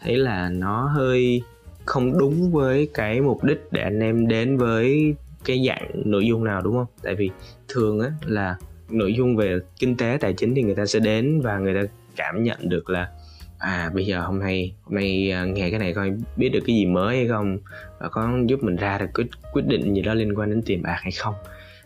thấy 0.00 0.16
là 0.16 0.48
nó 0.48 0.86
hơi 0.86 1.42
không 1.84 2.18
đúng 2.18 2.52
với 2.52 2.88
cái 2.94 3.20
mục 3.20 3.44
đích 3.44 3.68
để 3.70 3.82
anh 3.82 4.00
em 4.00 4.28
đến 4.28 4.56
với 4.56 5.14
cái 5.44 5.64
dạng 5.68 5.90
nội 6.04 6.26
dung 6.26 6.44
nào 6.44 6.62
đúng 6.62 6.74
không? 6.74 6.86
Tại 7.02 7.14
vì 7.14 7.30
thường 7.68 8.00
á 8.00 8.10
là 8.24 8.56
nội 8.88 9.14
dung 9.14 9.36
về 9.36 9.58
kinh 9.78 9.96
tế 9.96 10.18
tài 10.20 10.32
chính 10.32 10.54
thì 10.54 10.62
người 10.62 10.74
ta 10.74 10.86
sẽ 10.86 10.98
đến 10.98 11.40
và 11.40 11.58
người 11.58 11.74
ta 11.74 11.88
cảm 12.16 12.42
nhận 12.42 12.68
được 12.68 12.90
là 12.90 13.08
à 13.58 13.90
bây 13.94 14.06
giờ 14.06 14.20
hôm 14.20 14.38
nay 14.38 14.74
hôm 14.82 14.94
nay 14.94 15.30
à, 15.30 15.44
nghe 15.44 15.70
cái 15.70 15.78
này 15.78 15.94
coi 15.94 16.12
biết 16.36 16.48
được 16.48 16.60
cái 16.66 16.76
gì 16.76 16.86
mới 16.86 17.16
hay 17.16 17.28
không? 17.28 17.58
Và 17.98 18.08
có 18.08 18.38
giúp 18.46 18.62
mình 18.62 18.76
ra 18.76 18.98
được 18.98 19.06
quyết 19.14 19.26
quyết 19.52 19.66
định 19.66 19.94
gì 19.94 20.02
đó 20.02 20.14
liên 20.14 20.34
quan 20.34 20.50
đến 20.50 20.62
tiền 20.66 20.82
bạc 20.82 20.98
hay 21.02 21.12
không? 21.12 21.34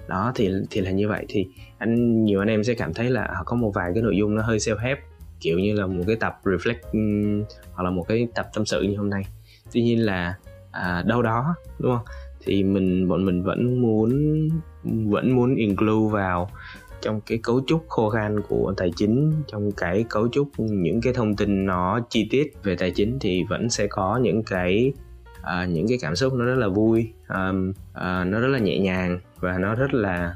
Đó 0.09 0.33
thì 0.35 0.50
thì 0.71 0.80
là 0.80 0.90
như 0.90 1.09
vậy. 1.09 1.26
Thì 1.28 1.47
anh 1.78 2.25
nhiều 2.25 2.40
anh 2.40 2.49
em 2.49 2.64
sẽ 2.64 2.75
cảm 2.75 2.95
thấy 2.95 3.11
là 3.11 3.42
có 3.45 3.57
một 3.57 3.73
vài 3.75 3.90
cái 3.95 4.02
nội 4.02 4.16
dung 4.16 4.35
nó 4.35 4.42
hơi 4.42 4.59
self 4.59 4.76
help 4.76 4.99
kiểu 5.40 5.59
như 5.59 5.75
là 5.75 5.87
một 5.87 6.04
cái 6.07 6.16
tập 6.16 6.40
reflect 6.45 7.45
hoặc 7.73 7.83
là 7.83 7.90
một 7.90 8.04
cái 8.09 8.28
tập 8.35 8.49
tâm 8.54 8.64
sự 8.64 8.83
như 8.83 8.97
hôm 8.97 9.11
nay. 9.11 9.23
Tuy 9.73 9.83
nhiên 9.83 10.07
là 10.07 10.35
à, 10.71 11.02
đâu 11.07 11.23
đó 11.23 11.54
đúng 11.78 11.97
không? 11.97 12.04
Thì 12.45 12.62
mình 12.62 13.09
bọn 13.09 13.25
mình 13.25 13.42
vẫn 13.42 13.83
muốn 13.83 14.11
vẫn 14.83 15.37
muốn 15.37 15.54
include 15.54 16.12
vào 16.12 16.50
trong 17.02 17.21
cái 17.21 17.38
cấu 17.42 17.61
trúc 17.66 17.85
khô 17.88 18.11
khan 18.11 18.40
của 18.49 18.75
tài 18.76 18.90
chính 18.97 19.33
trong 19.47 19.73
cái 19.73 20.04
cấu 20.09 20.28
trúc 20.28 20.49
những 20.59 21.00
cái 21.00 21.12
thông 21.12 21.37
tin 21.37 21.66
nó 21.66 22.00
chi 22.11 22.28
tiết 22.30 22.52
về 22.62 22.76
tài 22.76 22.90
chính 22.90 23.19
thì 23.21 23.45
vẫn 23.49 23.71
sẽ 23.71 23.87
có 23.87 24.21
những 24.23 24.42
cái 24.42 24.92
uh, 25.40 25.69
những 25.69 25.88
cái 25.88 25.99
cảm 26.00 26.16
xúc 26.16 26.35
nó 26.35 26.45
rất 26.45 26.54
là 26.54 26.69
vui 26.69 27.12
um, 27.28 27.71
uh, 27.71 28.26
nó 28.26 28.40
rất 28.40 28.49
là 28.49 28.59
nhẹ 28.59 28.78
nhàng 28.78 29.21
và 29.40 29.59
nó 29.59 29.75
rất 29.75 29.95
là 29.95 30.35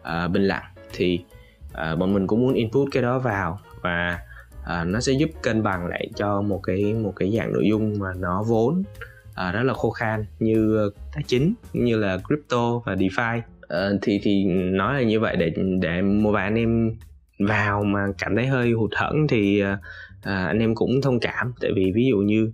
uh, 0.00 0.30
bình 0.30 0.42
lặng. 0.42 0.64
Thì 0.92 1.24
uh, 1.68 1.98
bọn 1.98 2.14
mình 2.14 2.26
cũng 2.26 2.40
muốn 2.40 2.54
input 2.54 2.88
cái 2.92 3.02
đó 3.02 3.18
vào 3.18 3.60
và 3.80 4.18
uh, 4.60 4.86
nó 4.86 5.00
sẽ 5.00 5.12
giúp 5.12 5.30
cân 5.42 5.62
bằng 5.62 5.86
lại 5.86 6.10
cho 6.16 6.42
một 6.42 6.60
cái 6.62 6.94
một 6.94 7.12
cái 7.16 7.36
dạng 7.38 7.52
nội 7.52 7.68
dung 7.68 7.98
mà 7.98 8.08
nó 8.18 8.42
vốn 8.42 8.82
uh, 9.30 9.54
rất 9.54 9.62
là 9.62 9.74
khô 9.74 9.90
khan 9.90 10.24
như 10.38 10.90
tài 11.12 11.22
chính 11.26 11.54
như 11.72 11.96
là 11.96 12.18
crypto 12.28 12.78
và 12.78 12.94
defi. 12.94 13.40
Ờ, 13.70 13.98
thì 14.02 14.20
thì 14.22 14.44
nói 14.44 14.94
là 14.94 15.02
như 15.02 15.20
vậy 15.20 15.36
để 15.36 15.52
để 15.80 16.02
một 16.02 16.30
vài 16.30 16.44
anh 16.44 16.54
em 16.54 16.96
vào 17.38 17.84
mà 17.84 18.06
cảm 18.18 18.36
thấy 18.36 18.46
hơi 18.46 18.72
hụt 18.72 18.90
hẫng 18.96 19.26
thì 19.28 19.60
à, 19.60 20.46
anh 20.46 20.58
em 20.58 20.74
cũng 20.74 21.02
thông 21.02 21.20
cảm. 21.20 21.52
Tại 21.60 21.70
vì 21.76 21.92
ví 21.94 22.06
dụ 22.06 22.16
như 22.16 22.52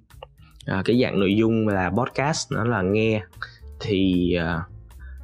à, 0.66 0.82
cái 0.84 1.00
dạng 1.02 1.20
nội 1.20 1.36
dung 1.36 1.68
là 1.68 1.90
podcast 1.90 2.52
nó 2.52 2.64
là 2.64 2.82
nghe 2.82 3.22
thì 3.80 4.32
à, 4.34 4.60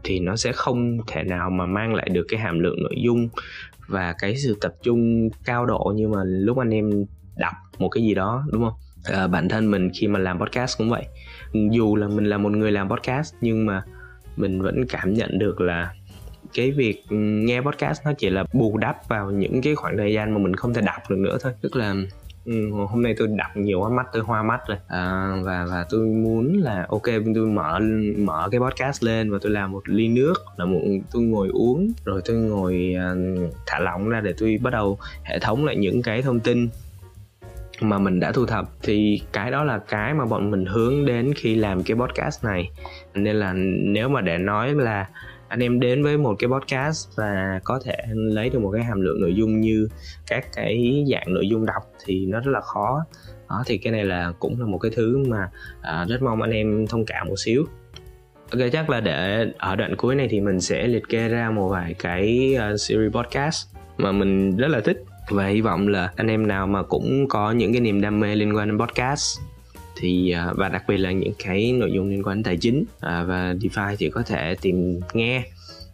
thì 0.04 0.20
nó 0.20 0.36
sẽ 0.36 0.52
không 0.52 0.98
thể 1.06 1.22
nào 1.22 1.50
mà 1.50 1.66
mang 1.66 1.94
lại 1.94 2.08
được 2.08 2.26
cái 2.28 2.40
hàm 2.40 2.58
lượng 2.58 2.82
nội 2.82 2.94
dung 2.96 3.28
và 3.88 4.14
cái 4.18 4.36
sự 4.36 4.56
tập 4.60 4.74
trung 4.82 5.28
cao 5.44 5.66
độ 5.66 5.92
như 5.96 6.08
mà 6.08 6.24
lúc 6.24 6.58
anh 6.58 6.74
em 6.74 7.04
đọc 7.36 7.54
một 7.78 7.88
cái 7.88 8.02
gì 8.02 8.14
đó 8.14 8.44
đúng 8.52 8.64
không? 8.64 8.74
À, 9.04 9.26
bản 9.26 9.48
thân 9.48 9.70
mình 9.70 9.90
khi 9.94 10.06
mà 10.06 10.18
làm 10.18 10.40
podcast 10.40 10.78
cũng 10.78 10.90
vậy. 10.90 11.06
Dù 11.70 11.96
là 11.96 12.08
mình 12.08 12.24
là 12.24 12.38
một 12.38 12.52
người 12.52 12.72
làm 12.72 12.88
podcast 12.88 13.34
nhưng 13.40 13.66
mà 13.66 13.84
mình 14.36 14.62
vẫn 14.62 14.86
cảm 14.88 15.14
nhận 15.14 15.38
được 15.38 15.60
là 15.60 15.94
cái 16.54 16.70
việc 16.70 17.04
nghe 17.10 17.60
podcast 17.60 18.04
nó 18.04 18.12
chỉ 18.18 18.30
là 18.30 18.44
bù 18.52 18.78
đắp 18.78 19.08
vào 19.08 19.30
những 19.30 19.62
cái 19.62 19.74
khoảng 19.74 19.96
thời 19.96 20.12
gian 20.12 20.34
mà 20.34 20.38
mình 20.38 20.56
không 20.56 20.74
thể 20.74 20.80
đọc 20.80 21.10
được 21.10 21.18
nữa 21.18 21.38
thôi. 21.40 21.52
Tức 21.62 21.76
là 21.76 21.94
Ừ, 22.44 22.70
hôm 22.88 23.02
nay 23.02 23.14
tôi 23.18 23.28
đọc 23.28 23.56
nhiều 23.56 23.80
quá 23.80 23.88
mắt 23.88 24.06
tôi 24.12 24.22
hoa 24.22 24.42
mắt 24.42 24.60
rồi. 24.68 24.76
à, 24.88 25.34
và 25.44 25.66
và 25.70 25.86
tôi 25.90 26.06
muốn 26.06 26.60
là 26.62 26.86
ok 26.88 27.02
tôi 27.34 27.46
mở 27.46 27.78
mở 28.18 28.48
cái 28.50 28.60
podcast 28.60 29.04
lên 29.04 29.30
và 29.30 29.38
tôi 29.42 29.52
làm 29.52 29.72
một 29.72 29.82
ly 29.88 30.08
nước 30.08 30.34
là 30.56 30.64
một 30.64 30.80
tôi 31.12 31.22
ngồi 31.22 31.48
uống 31.48 31.92
rồi 32.04 32.22
tôi 32.24 32.36
ngồi 32.36 32.94
uh, 32.96 33.52
thả 33.66 33.78
lỏng 33.78 34.08
ra 34.08 34.20
để 34.20 34.34
tôi 34.38 34.58
bắt 34.62 34.70
đầu 34.70 34.98
hệ 35.22 35.38
thống 35.38 35.64
lại 35.64 35.76
những 35.76 36.02
cái 36.02 36.22
thông 36.22 36.40
tin 36.40 36.68
mà 37.80 37.98
mình 37.98 38.20
đã 38.20 38.32
thu 38.32 38.46
thập 38.46 38.64
thì 38.82 39.20
cái 39.32 39.50
đó 39.50 39.64
là 39.64 39.78
cái 39.78 40.14
mà 40.14 40.24
bọn 40.24 40.50
mình 40.50 40.66
hướng 40.66 41.04
đến 41.04 41.32
khi 41.36 41.54
làm 41.54 41.82
cái 41.82 41.96
podcast 41.96 42.44
này. 42.44 42.70
Nên 43.14 43.36
là 43.36 43.52
nếu 43.84 44.08
mà 44.08 44.20
để 44.20 44.38
nói 44.38 44.74
là 44.74 45.08
anh 45.48 45.60
em 45.60 45.80
đến 45.80 46.02
với 46.02 46.18
một 46.18 46.34
cái 46.38 46.48
podcast 46.48 47.08
và 47.16 47.60
có 47.64 47.80
thể 47.84 47.96
lấy 48.14 48.48
được 48.50 48.58
một 48.58 48.70
cái 48.70 48.84
hàm 48.84 49.00
lượng 49.00 49.20
nội 49.20 49.34
dung 49.34 49.60
như 49.60 49.88
các 50.26 50.46
cái 50.52 51.04
dạng 51.12 51.34
nội 51.34 51.48
dung 51.48 51.66
đọc 51.66 51.82
thì 52.04 52.26
nó 52.26 52.40
rất 52.40 52.50
là 52.50 52.60
khó. 52.60 53.04
Đó 53.48 53.62
thì 53.66 53.78
cái 53.78 53.92
này 53.92 54.04
là 54.04 54.32
cũng 54.38 54.60
là 54.60 54.66
một 54.66 54.78
cái 54.78 54.92
thứ 54.94 55.24
mà 55.28 55.50
à, 55.80 56.04
rất 56.08 56.22
mong 56.22 56.42
anh 56.42 56.50
em 56.50 56.86
thông 56.86 57.04
cảm 57.06 57.28
một 57.28 57.36
xíu. 57.36 57.64
Ok 58.52 58.60
chắc 58.72 58.90
là 58.90 59.00
để 59.00 59.46
ở 59.58 59.76
đoạn 59.76 59.96
cuối 59.96 60.14
này 60.14 60.28
thì 60.30 60.40
mình 60.40 60.60
sẽ 60.60 60.86
liệt 60.86 61.02
kê 61.08 61.28
ra 61.28 61.50
một 61.50 61.68
vài 61.68 61.94
cái 61.98 62.56
uh, 62.56 62.80
series 62.80 63.12
podcast 63.12 63.66
mà 63.96 64.12
mình 64.12 64.56
rất 64.56 64.68
là 64.68 64.80
thích 64.80 65.04
và 65.28 65.46
hy 65.46 65.60
vọng 65.60 65.88
là 65.88 66.12
anh 66.16 66.26
em 66.26 66.46
nào 66.46 66.66
mà 66.66 66.82
cũng 66.82 67.28
có 67.28 67.52
những 67.52 67.72
cái 67.72 67.80
niềm 67.80 68.00
đam 68.00 68.20
mê 68.20 68.36
liên 68.36 68.56
quan 68.56 68.68
đến 68.68 68.78
podcast 68.78 69.40
thì 69.96 70.30
à, 70.30 70.52
và 70.56 70.68
đặc 70.68 70.84
biệt 70.88 70.96
là 70.96 71.12
những 71.12 71.32
cái 71.44 71.72
nội 71.72 71.92
dung 71.92 72.08
liên 72.08 72.22
quan 72.22 72.36
đến 72.36 72.42
tài 72.42 72.56
chính 72.56 72.84
à, 73.00 73.24
và 73.24 73.54
DeFi 73.54 73.96
thì 73.98 74.10
có 74.10 74.22
thể 74.22 74.54
tìm 74.60 75.00
nghe. 75.12 75.44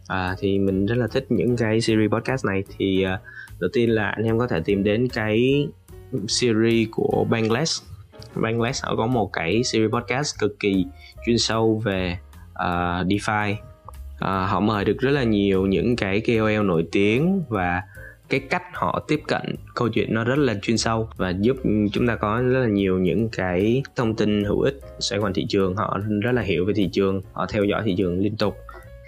À, 0.07 0.37
thì 0.39 0.59
mình 0.59 0.87
rất 0.87 0.95
là 0.95 1.07
thích 1.07 1.27
những 1.29 1.57
cái 1.57 1.81
series 1.81 2.11
podcast 2.11 2.45
này. 2.45 2.65
Thì 2.79 3.03
à, 3.03 3.21
đầu 3.61 3.71
tiên 3.73 3.91
là 3.91 4.09
anh 4.09 4.25
em 4.25 4.39
có 4.39 4.47
thể 4.47 4.61
tìm 4.65 4.85
đến 4.85 5.09
cái 5.09 5.69
series 6.29 6.89
của 6.91 7.27
Bangless 7.31 7.83
Bangless 8.35 8.85
họ 8.85 8.97
có 8.97 9.07
một 9.07 9.33
cái 9.33 9.65
series 9.65 9.91
podcast 9.91 10.39
cực 10.39 10.61
kỳ 10.61 10.87
chuyên 11.27 11.39
sâu 11.39 11.83
về 11.85 12.19
uh, 12.53 13.07
DeFi. 13.07 13.53
Uh, 13.53 14.51
họ 14.51 14.61
mời 14.61 14.85
được 14.85 14.99
rất 14.99 15.11
là 15.11 15.23
nhiều 15.23 15.67
những 15.67 15.97
cái 15.97 16.21
KOL 16.21 16.67
nổi 16.67 16.87
tiếng 16.93 17.43
và 17.49 17.83
cái 18.29 18.41
cách 18.41 18.63
họ 18.73 19.05
tiếp 19.09 19.21
cận 19.29 19.55
câu 19.75 19.89
chuyện 19.89 20.15
nó 20.15 20.25
rất 20.25 20.39
là 20.39 20.55
chuyên 20.63 20.79
sâu 20.79 21.09
và 21.17 21.31
giúp 21.41 21.57
chúng 21.93 22.07
ta 22.07 22.17
có 22.17 22.41
rất 22.41 22.61
là 22.61 22.69
nhiều 22.69 22.99
những 22.99 23.29
cái 23.29 23.83
thông 23.97 24.17
tin 24.17 24.45
hữu 24.45 24.61
ích 24.61 24.81
xoay 24.99 25.21
quanh 25.21 25.35
thị 25.35 25.47
trường. 25.49 25.77
Họ 25.77 25.99
rất 26.23 26.33
là 26.33 26.43
hiểu 26.43 26.65
về 26.65 26.73
thị 26.77 26.89
trường, 26.93 27.23
họ 27.33 27.47
theo 27.47 27.65
dõi 27.65 27.83
thị 27.85 27.95
trường 27.99 28.19
liên 28.19 28.37
tục 28.37 28.57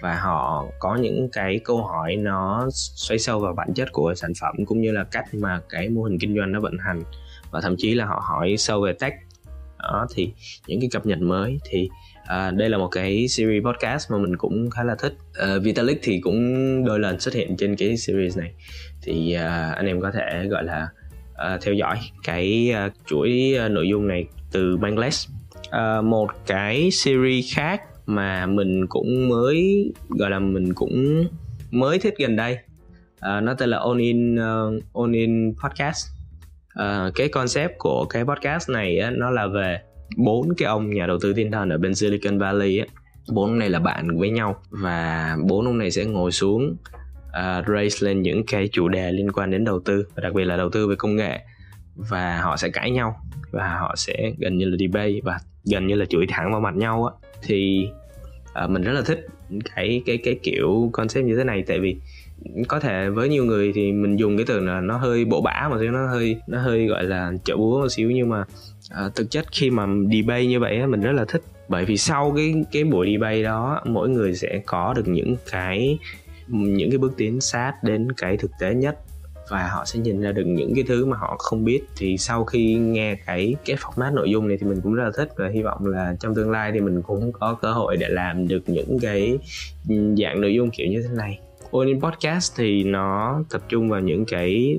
và 0.01 0.15
họ 0.15 0.65
có 0.79 0.95
những 0.95 1.29
cái 1.31 1.59
câu 1.63 1.83
hỏi 1.83 2.15
nó 2.15 2.67
xoay 2.73 3.19
sâu 3.19 3.39
vào 3.39 3.53
bản 3.53 3.73
chất 3.73 3.91
của 3.91 4.13
sản 4.15 4.31
phẩm 4.41 4.55
cũng 4.65 4.81
như 4.81 4.91
là 4.91 5.03
cách 5.03 5.25
mà 5.33 5.61
cái 5.69 5.89
mô 5.89 6.03
hình 6.03 6.19
kinh 6.19 6.37
doanh 6.37 6.51
nó 6.51 6.59
vận 6.59 6.77
hành. 6.77 7.03
Và 7.51 7.61
thậm 7.61 7.75
chí 7.77 7.93
là 7.93 8.05
họ 8.05 8.23
hỏi 8.29 8.55
sâu 8.57 8.81
về 8.81 8.93
tech 8.93 9.13
đó 9.83 10.07
thì 10.15 10.31
những 10.67 10.79
cái 10.79 10.89
cập 10.91 11.05
nhật 11.05 11.19
mới 11.19 11.59
thì 11.69 11.89
à, 12.25 12.51
đây 12.51 12.69
là 12.69 12.77
một 12.77 12.87
cái 12.87 13.27
series 13.27 13.63
podcast 13.63 14.11
mà 14.11 14.17
mình 14.17 14.37
cũng 14.37 14.69
khá 14.69 14.83
là 14.83 14.95
thích. 14.95 15.13
À, 15.33 15.57
Vitalik 15.63 15.99
thì 16.03 16.19
cũng 16.19 16.39
đôi 16.85 16.99
lần 16.99 17.19
xuất 17.19 17.33
hiện 17.33 17.57
trên 17.57 17.75
cái 17.75 17.97
series 17.97 18.37
này. 18.37 18.51
Thì 19.01 19.33
à, 19.33 19.71
anh 19.71 19.85
em 19.85 20.01
có 20.01 20.11
thể 20.11 20.47
gọi 20.49 20.63
là 20.63 20.87
à, 21.35 21.57
theo 21.61 21.73
dõi 21.73 21.97
cái 22.23 22.71
à, 22.71 22.89
chuỗi 23.05 23.55
à, 23.59 23.69
nội 23.69 23.87
dung 23.89 24.07
này 24.07 24.25
từ 24.51 24.77
Bangladesh. 24.77 25.29
À, 25.69 26.01
một 26.01 26.27
cái 26.45 26.91
series 26.91 27.55
khác 27.55 27.81
mà 28.05 28.45
mình 28.45 28.87
cũng 28.87 29.29
mới 29.29 29.91
gọi 30.09 30.29
là 30.29 30.39
mình 30.39 30.73
cũng 30.73 31.27
mới 31.71 31.99
thích 31.99 32.13
gần 32.17 32.35
đây. 32.35 32.57
À, 33.19 33.41
nó 33.41 33.53
tên 33.53 33.69
là 33.69 33.77
On 33.77 33.97
In 33.97 34.39
à, 34.39 34.61
uh, 34.63 34.83
On 34.93 35.11
In 35.11 35.53
Podcast 35.63 36.20
uh, 36.79 37.15
cái 37.15 37.29
concept 37.29 37.71
của 37.77 38.05
cái 38.05 38.25
podcast 38.25 38.69
này 38.69 38.97
á, 38.97 39.11
nó 39.11 39.29
là 39.29 39.47
về 39.47 39.79
bốn 40.17 40.55
cái 40.57 40.67
ông 40.67 40.89
nhà 40.89 41.07
đầu 41.07 41.17
tư 41.21 41.33
thiên 41.33 41.51
thần 41.51 41.69
ở 41.69 41.77
bên 41.77 41.95
Silicon 41.95 42.39
Valley 42.39 42.79
á. 42.79 42.85
Bốn 43.33 43.45
ông 43.45 43.59
này 43.59 43.69
là 43.69 43.79
bạn 43.79 44.17
với 44.17 44.29
nhau 44.29 44.55
và 44.69 45.37
bốn 45.47 45.65
ông 45.65 45.77
này 45.77 45.91
sẽ 45.91 46.05
ngồi 46.05 46.31
xuống 46.31 46.75
uh, 47.27 47.67
raise 47.67 48.07
lên 48.07 48.21
những 48.21 48.45
cái 48.45 48.69
chủ 48.71 48.87
đề 48.87 49.11
liên 49.11 49.31
quan 49.31 49.51
đến 49.51 49.63
đầu 49.63 49.79
tư 49.85 50.05
và 50.15 50.21
đặc 50.21 50.33
biệt 50.33 50.43
là 50.43 50.57
đầu 50.57 50.69
tư 50.69 50.87
về 50.87 50.95
công 50.95 51.15
nghệ. 51.15 51.39
Và 51.95 52.41
họ 52.41 52.57
sẽ 52.57 52.69
cãi 52.69 52.91
nhau 52.91 53.15
và 53.51 53.77
họ 53.79 53.95
sẽ 53.97 54.31
gần 54.37 54.57
như 54.57 54.65
là 54.65 54.77
debate 54.79 55.19
và 55.23 55.39
gần 55.71 55.87
như 55.87 55.95
là 55.95 56.05
chửi 56.05 56.25
thẳng 56.29 56.51
vào 56.51 56.61
mặt 56.61 56.75
nhau 56.75 57.05
á. 57.05 57.29
Thì 57.41 57.87
uh, 58.63 58.69
mình 58.69 58.81
rất 58.81 58.91
là 58.91 59.01
thích 59.01 59.25
cái 59.75 60.01
cái 60.05 60.17
cái 60.17 60.39
kiểu 60.43 60.89
concept 60.93 61.25
như 61.25 61.37
thế 61.37 61.43
này 61.43 61.63
tại 61.67 61.79
vì 61.79 61.97
có 62.67 62.79
thể 62.79 63.09
với 63.09 63.29
nhiều 63.29 63.45
người 63.45 63.71
thì 63.75 63.91
mình 63.91 64.19
dùng 64.19 64.37
cái 64.37 64.45
từ 64.45 64.59
là 64.59 64.81
nó 64.81 64.97
hơi 64.97 65.25
bộ 65.25 65.41
bã 65.41 65.69
mà 65.71 65.77
nó 65.91 66.07
hơi 66.07 66.37
nó 66.47 66.61
hơi 66.61 66.85
gọi 66.87 67.03
là 67.03 67.33
chợ 67.45 67.57
búa 67.57 67.81
một 67.81 67.89
xíu. 67.89 68.11
Nhưng 68.11 68.29
mà 68.29 68.43
à, 68.89 69.09
thực 69.15 69.31
chất 69.31 69.45
khi 69.51 69.69
mà 69.69 69.87
debate 70.11 70.45
như 70.45 70.59
vậy 70.59 70.87
mình 70.87 71.01
rất 71.01 71.11
là 71.11 71.25
thích. 71.25 71.41
Bởi 71.67 71.85
vì 71.85 71.97
sau 71.97 72.33
cái 72.35 72.53
cái 72.71 72.83
buổi 72.83 73.07
debate 73.11 73.43
đó 73.43 73.81
mỗi 73.85 74.09
người 74.09 74.35
sẽ 74.35 74.61
có 74.65 74.93
được 74.97 75.07
những 75.07 75.35
cái 75.51 75.97
những 76.47 76.91
cái 76.91 76.97
bước 76.97 77.13
tiến 77.17 77.41
sát 77.41 77.73
đến 77.83 78.11
cái 78.11 78.37
thực 78.37 78.51
tế 78.59 78.73
nhất. 78.73 78.97
Và 79.49 79.67
họ 79.67 79.85
sẽ 79.85 79.99
nhìn 79.99 80.21
ra 80.21 80.31
được 80.31 80.43
những 80.45 80.75
cái 80.75 80.83
thứ 80.87 81.05
mà 81.05 81.17
họ 81.17 81.35
không 81.39 81.65
biết. 81.65 81.81
Thì 81.97 82.17
sau 82.17 82.45
khi 82.45 82.75
nghe 82.75 83.15
cái 83.25 83.55
cái 83.65 83.75
format 83.75 84.13
nội 84.13 84.29
dung 84.29 84.47
này 84.47 84.57
thì 84.57 84.67
mình 84.67 84.81
cũng 84.83 84.93
rất 84.93 85.03
là 85.03 85.11
thích. 85.17 85.29
Và 85.37 85.49
hy 85.53 85.61
vọng 85.61 85.85
là 85.85 86.15
trong 86.19 86.35
tương 86.35 86.51
lai 86.51 86.71
thì 86.73 86.79
mình 86.79 87.01
cũng 87.01 87.31
có 87.31 87.57
cơ 87.61 87.71
hội 87.71 87.97
để 87.97 88.07
làm 88.09 88.47
được 88.47 88.69
những 88.69 88.99
cái 88.99 89.39
dạng 90.17 90.41
nội 90.41 90.53
dung 90.53 90.69
kiểu 90.69 90.87
như 90.87 91.01
thế 91.01 91.09
này. 91.15 91.39
Onin 91.71 92.01
Podcast 92.01 92.53
thì 92.57 92.83
nó 92.83 93.39
tập 93.49 93.61
trung 93.69 93.89
vào 93.89 93.99
những 93.99 94.25
cái 94.25 94.77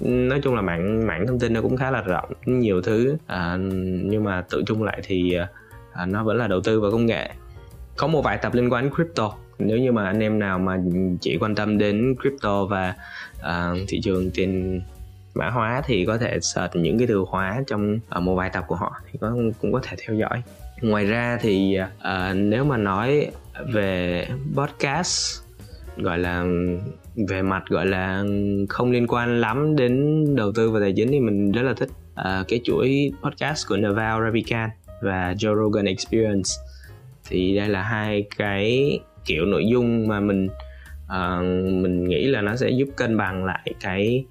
nói 0.00 0.40
chung 0.42 0.54
là 0.54 0.62
mạng 0.62 1.06
mạng 1.06 1.26
thông 1.26 1.38
tin 1.38 1.52
nó 1.52 1.62
cũng 1.62 1.76
khá 1.76 1.90
là 1.90 2.02
rộng 2.02 2.32
nhiều 2.46 2.82
thứ. 2.82 3.16
À, 3.26 3.56
nhưng 4.04 4.24
mà 4.24 4.44
tự 4.50 4.62
chung 4.66 4.82
lại 4.82 5.00
thì 5.04 5.34
à, 5.34 5.48
à, 5.92 6.06
nó 6.06 6.24
vẫn 6.24 6.36
là 6.36 6.46
đầu 6.46 6.60
tư 6.60 6.80
vào 6.80 6.90
công 6.90 7.06
nghệ. 7.06 7.30
Có 7.96 8.06
một 8.06 8.22
vài 8.22 8.38
tập 8.38 8.54
liên 8.54 8.72
quan 8.72 8.84
đến 8.84 8.94
crypto. 8.94 9.32
Nếu 9.58 9.78
như 9.78 9.92
mà 9.92 10.06
anh 10.06 10.20
em 10.20 10.38
nào 10.38 10.58
mà 10.58 10.78
chỉ 11.20 11.38
quan 11.40 11.54
tâm 11.54 11.78
đến 11.78 12.14
crypto 12.20 12.64
và 12.64 12.94
à, 13.42 13.72
thị 13.88 14.00
trường 14.00 14.30
tiền 14.30 14.80
mã 15.34 15.50
hóa 15.50 15.82
thì 15.86 16.06
có 16.06 16.18
thể 16.18 16.40
search 16.40 16.76
những 16.76 16.98
cái 16.98 17.06
từ 17.06 17.24
khóa 17.24 17.62
trong 17.66 17.98
à, 18.08 18.20
một 18.20 18.34
vài 18.34 18.50
tập 18.50 18.64
của 18.68 18.76
họ 18.76 18.92
thì 19.12 19.18
có 19.20 19.36
cũng 19.60 19.72
có 19.72 19.80
thể 19.82 19.96
theo 20.06 20.16
dõi. 20.16 20.42
Ngoài 20.82 21.04
ra 21.04 21.38
thì 21.40 21.74
à, 21.74 21.90
à 21.98 22.34
nếu 22.34 22.64
mà 22.64 22.76
nói 22.76 23.30
về 23.72 24.26
podcast 24.56 25.47
gọi 25.98 26.18
là 26.18 26.44
về 27.28 27.42
mặt 27.42 27.62
gọi 27.68 27.86
là 27.86 28.24
không 28.68 28.90
liên 28.90 29.06
quan 29.06 29.40
lắm 29.40 29.76
đến 29.76 30.24
đầu 30.36 30.52
tư 30.52 30.70
và 30.70 30.80
tài 30.80 30.92
chính 30.96 31.08
thì 31.10 31.20
mình 31.20 31.52
rất 31.52 31.62
là 31.62 31.74
thích 31.74 31.90
uh, 32.20 32.48
cái 32.48 32.60
chuỗi 32.64 33.12
podcast 33.22 33.68
của 33.68 33.76
Naval 33.76 34.22
Ravikant 34.24 34.70
và 35.02 35.34
Joe 35.38 35.56
Rogan 35.56 35.84
Experience. 35.84 36.50
Thì 37.28 37.56
đây 37.56 37.68
là 37.68 37.82
hai 37.82 38.24
cái 38.36 38.98
kiểu 39.24 39.44
nội 39.44 39.66
dung 39.66 40.08
mà 40.08 40.20
mình 40.20 40.48
uh, 41.06 41.44
mình 41.82 42.04
nghĩ 42.04 42.26
là 42.26 42.40
nó 42.40 42.56
sẽ 42.56 42.70
giúp 42.70 42.88
cân 42.96 43.16
bằng 43.16 43.44
lại 43.44 43.74
cái 43.80 44.24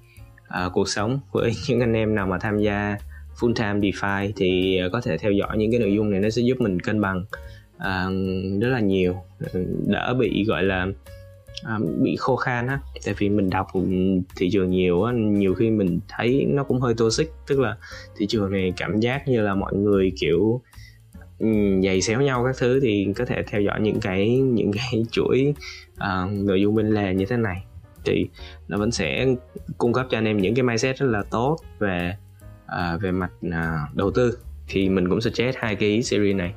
uh, 0.48 0.72
cuộc 0.72 0.88
sống 0.88 1.20
với 1.32 1.52
những 1.68 1.80
anh 1.80 1.92
em 1.92 2.14
nào 2.14 2.26
mà 2.26 2.38
tham 2.38 2.58
gia 2.58 2.96
full 3.40 3.54
time 3.54 3.80
DeFi. 3.80 4.32
Thì 4.36 4.80
có 4.92 5.00
thể 5.00 5.18
theo 5.18 5.32
dõi 5.32 5.58
những 5.58 5.70
cái 5.70 5.80
nội 5.80 5.94
dung 5.94 6.10
này 6.10 6.20
nó 6.20 6.30
sẽ 6.30 6.42
giúp 6.42 6.60
mình 6.60 6.80
cân 6.80 7.00
bằng 7.00 7.24
uh, 7.76 8.12
rất 8.60 8.68
là 8.68 8.80
nhiều 8.80 9.16
đỡ 9.86 10.14
bị 10.18 10.44
gọi 10.44 10.62
là 10.62 10.86
À, 11.64 11.78
bị 12.02 12.16
khô 12.16 12.36
khan 12.36 12.66
á 12.66 12.80
tại 13.04 13.14
vì 13.18 13.28
mình 13.28 13.50
đọc 13.50 13.66
thị 14.36 14.50
trường 14.52 14.70
nhiều 14.70 15.02
á 15.02 15.12
nhiều 15.16 15.54
khi 15.54 15.70
mình 15.70 16.00
thấy 16.08 16.44
nó 16.48 16.64
cũng 16.64 16.80
hơi 16.80 16.94
toxic 16.94 17.30
tức 17.46 17.60
là 17.60 17.76
thị 18.16 18.26
trường 18.26 18.52
này 18.52 18.72
cảm 18.76 19.00
giác 19.00 19.28
như 19.28 19.40
là 19.40 19.54
mọi 19.54 19.74
người 19.74 20.12
kiểu 20.20 20.60
ừ, 21.38 21.46
giày 21.84 22.02
xéo 22.02 22.20
nhau 22.20 22.44
các 22.44 22.56
thứ 22.58 22.80
thì 22.80 23.06
có 23.16 23.24
thể 23.24 23.42
theo 23.42 23.60
dõi 23.60 23.80
những 23.80 24.00
cái 24.00 24.38
những 24.38 24.70
cái 24.72 25.04
chuỗi 25.10 25.54
uh, 25.94 26.32
nội 26.32 26.60
dung 26.60 26.74
bên 26.74 26.88
lề 26.88 27.14
như 27.14 27.26
thế 27.26 27.36
này. 27.36 27.64
Thì 28.04 28.28
nó 28.68 28.78
vẫn 28.78 28.90
sẽ 28.90 29.26
cung 29.78 29.92
cấp 29.92 30.06
cho 30.10 30.18
anh 30.18 30.24
em 30.24 30.36
những 30.36 30.54
cái 30.54 30.62
mindset 30.62 30.98
rất 30.98 31.06
là 31.06 31.22
tốt 31.30 31.56
về 31.78 32.16
uh, 32.64 33.02
về 33.02 33.12
mặt 33.12 33.30
uh, 33.46 33.94
đầu 33.96 34.10
tư. 34.10 34.38
Thì 34.68 34.88
mình 34.88 35.08
cũng 35.08 35.20
suggest 35.20 35.56
hai 35.56 35.76
cái 35.76 36.02
series 36.02 36.36
này. 36.36 36.54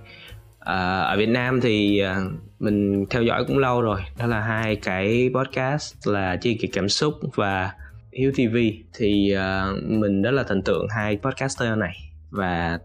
À, 0.65 0.99
ở 1.01 1.17
Việt 1.17 1.29
Nam 1.29 1.61
thì 1.61 1.99
à, 1.99 2.21
mình 2.59 3.05
theo 3.09 3.23
dõi 3.23 3.45
cũng 3.47 3.57
lâu 3.57 3.81
rồi. 3.81 4.01
Đó 4.19 4.27
là 4.27 4.39
hai 4.41 4.75
cái 4.75 5.29
podcast 5.33 6.07
là 6.07 6.35
chi 6.41 6.57
kỳ 6.61 6.67
cảm 6.67 6.89
xúc 6.89 7.13
và 7.35 7.71
Hiếu 8.13 8.31
TV 8.31 8.57
thì 8.97 9.35
uh, 9.35 9.83
mình 9.83 10.21
rất 10.21 10.31
là 10.31 10.43
thần 10.43 10.61
tượng 10.61 10.87
hai 10.89 11.17
podcaster 11.17 11.77
này. 11.77 11.95
Và 12.29 12.79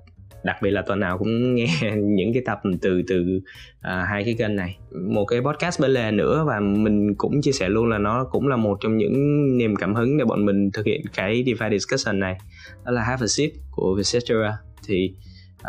đặc 0.44 0.56
biệt 0.62 0.70
là 0.70 0.82
tuần 0.82 1.00
nào 1.00 1.18
cũng 1.18 1.54
nghe 1.54 1.68
những 1.96 2.32
cái 2.32 2.42
tập 2.46 2.60
từ 2.82 3.02
từ 3.08 3.40
uh, 3.78 4.06
hai 4.08 4.24
cái 4.24 4.34
kênh 4.38 4.56
này. 4.56 4.78
Một 5.08 5.24
cái 5.24 5.40
podcast 5.40 5.80
bên 5.80 5.90
lề 5.90 6.10
nữa 6.10 6.44
và 6.46 6.60
mình 6.60 7.14
cũng 7.14 7.42
chia 7.42 7.52
sẻ 7.52 7.68
luôn 7.68 7.88
là 7.88 7.98
nó 7.98 8.24
cũng 8.30 8.48
là 8.48 8.56
một 8.56 8.78
trong 8.80 8.96
những 8.96 9.46
niềm 9.58 9.76
cảm 9.76 9.94
hứng 9.94 10.18
để 10.18 10.24
bọn 10.24 10.44
mình 10.44 10.70
thực 10.70 10.86
hiện 10.86 11.00
cái 11.14 11.44
DeFi 11.46 11.70
discussion 11.70 12.20
này. 12.20 12.36
Đó 12.84 12.92
là 12.92 13.02
Have 13.02 13.24
a 13.24 13.26
Sip 13.26 13.50
của 13.70 13.94
Vietcetera. 13.94 14.58
Thì 14.88 15.14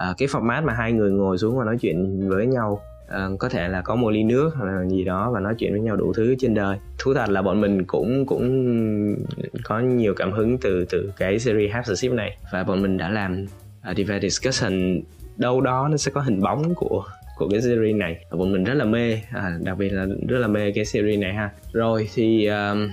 uh, 0.10 0.18
cái 0.18 0.27
format 0.27 0.63
mà 0.63 0.74
hai 0.74 0.94
người 0.94 1.12
ngồi 1.12 1.38
xuống 1.38 1.58
và 1.58 1.66
nói 1.66 1.77
chuyện 1.82 2.30
với 2.30 2.48
nhau 2.48 2.82
uh, 3.06 3.39
có 3.39 3.50
thể 3.50 3.68
là 3.68 3.82
có 3.82 3.96
một 3.96 4.10
ly 4.10 4.24
nước 4.24 4.51
hoặc 4.56 4.66
là 4.66 4.86
gì 4.86 5.04
đó 5.04 5.32
và 5.32 5.39
nói 5.39 5.56
chuyện 5.58 5.72
với 5.72 5.82
nhau 5.82 5.96
đủ 5.96 6.13
thứ 6.13 6.36
trên 6.39 6.54
đời. 6.54 6.77
Thú 7.00 7.13
thật 7.13 7.30
là 7.30 7.42
bọn 7.42 7.62
mình 7.62 7.84
cũng 7.84 8.25
cũng 8.25 9.16
có 9.63 9.80
nhiều 9.80 10.13
cảm 10.13 10.32
hứng 10.32 10.58
từ 10.58 10.86
từ 10.89 11.12
cái 11.18 11.39
series 11.39 11.72
Half 11.72 11.84
the 11.84 11.96
Ship 11.96 12.12
này. 12.12 12.38
Và 12.51 12.63
bọn 12.63 12.82
mình 12.82 12.98
đã 12.98 13.10
làm 13.10 13.46
ờ, 13.82 13.92
uh, 13.92 13.98
Divide 13.98 14.20
discussion 14.20 15.01
đâu 15.38 15.62
đó 15.62 15.88
nó 15.92 15.98
sẽ 15.98 16.12
có 16.12 16.22
hình 16.22 16.42
bóng 16.42 16.75
của 16.75 17.04
của 17.38 17.50
cái 17.51 17.62
series 17.62 17.96
này. 17.96 18.25
Và 18.30 18.38
bọn 18.38 18.51
mình 18.51 18.63
rất 18.63 18.74
là 18.74 18.86
mê 18.86 19.22
à, 19.34 19.58
đặc 19.63 19.77
biệt 19.77 19.89
là 19.89 20.06
rất 20.27 20.38
là 20.38 20.48
mê 20.48 20.72
cái 20.72 20.86
series 20.86 21.20
này 21.20 21.34
ha. 21.34 21.50
Rồi 21.72 22.10
thì 22.13 22.48
um, 22.48 22.89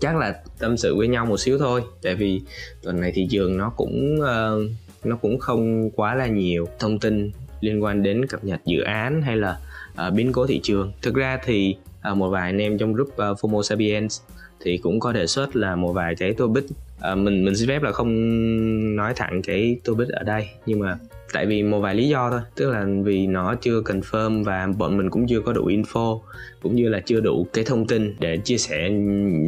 chắc 0.00 0.16
là 0.16 0.40
tâm 0.58 0.76
sự 0.76 0.96
với 0.96 1.08
nhau 1.08 1.26
một 1.26 1.40
xíu 1.40 1.58
thôi. 1.58 1.82
Tại 2.02 2.14
vì 2.14 2.40
tuần 2.82 3.00
này 3.00 3.12
thị 3.14 3.26
trường 3.30 3.58
nó 3.58 3.72
cũng 3.76 4.18
uh, 4.20 4.70
nó 5.04 5.16
cũng 5.16 5.38
không 5.38 5.90
quá 5.90 6.14
là 6.14 6.26
nhiều 6.26 6.68
thông 6.78 6.98
tin 6.98 7.30
liên 7.60 7.82
quan 7.82 8.02
đến 8.02 8.26
cập 8.26 8.44
nhật 8.44 8.60
dự 8.64 8.80
án 8.80 9.22
hay 9.22 9.36
là 9.36 9.58
uh, 10.06 10.14
biến 10.14 10.32
cố 10.32 10.46
thị 10.46 10.60
trường. 10.62 10.92
Thực 11.02 11.14
ra 11.14 11.38
thì 11.44 11.76
uh, 12.10 12.16
một 12.16 12.30
vài 12.30 12.50
anh 12.50 12.58
em 12.58 12.78
trong 12.78 12.92
group 12.92 13.08
uh, 13.08 13.16
Fomo 13.16 13.62
Sapiens 13.62 14.20
thì 14.60 14.78
cũng 14.78 15.00
có 15.00 15.12
đề 15.12 15.26
xuất 15.26 15.56
là 15.56 15.76
một 15.76 15.92
vài 15.92 16.14
cái 16.14 16.32
topic 16.32 16.64
à, 17.00 17.14
mình 17.14 17.44
mình 17.44 17.56
xin 17.56 17.68
phép 17.68 17.82
là 17.82 17.92
không 17.92 18.96
nói 18.96 19.12
thẳng 19.16 19.42
cái 19.42 19.76
topic 19.84 20.08
ở 20.08 20.22
đây 20.22 20.48
nhưng 20.66 20.80
mà 20.80 20.96
tại 21.32 21.46
vì 21.46 21.62
một 21.62 21.80
vài 21.80 21.94
lý 21.94 22.08
do 22.08 22.30
thôi. 22.30 22.40
Tức 22.54 22.70
là 22.70 22.86
vì 23.04 23.26
nó 23.26 23.54
chưa 23.54 23.80
confirm 23.80 24.44
và 24.44 24.68
bọn 24.78 24.96
mình 24.96 25.10
cũng 25.10 25.26
chưa 25.26 25.40
có 25.40 25.52
đủ 25.52 25.68
info 25.68 26.20
cũng 26.62 26.76
như 26.76 26.88
là 26.88 27.00
chưa 27.00 27.20
đủ 27.20 27.46
cái 27.52 27.64
thông 27.64 27.86
tin 27.86 28.14
để 28.20 28.36
chia 28.36 28.58
sẻ 28.58 28.90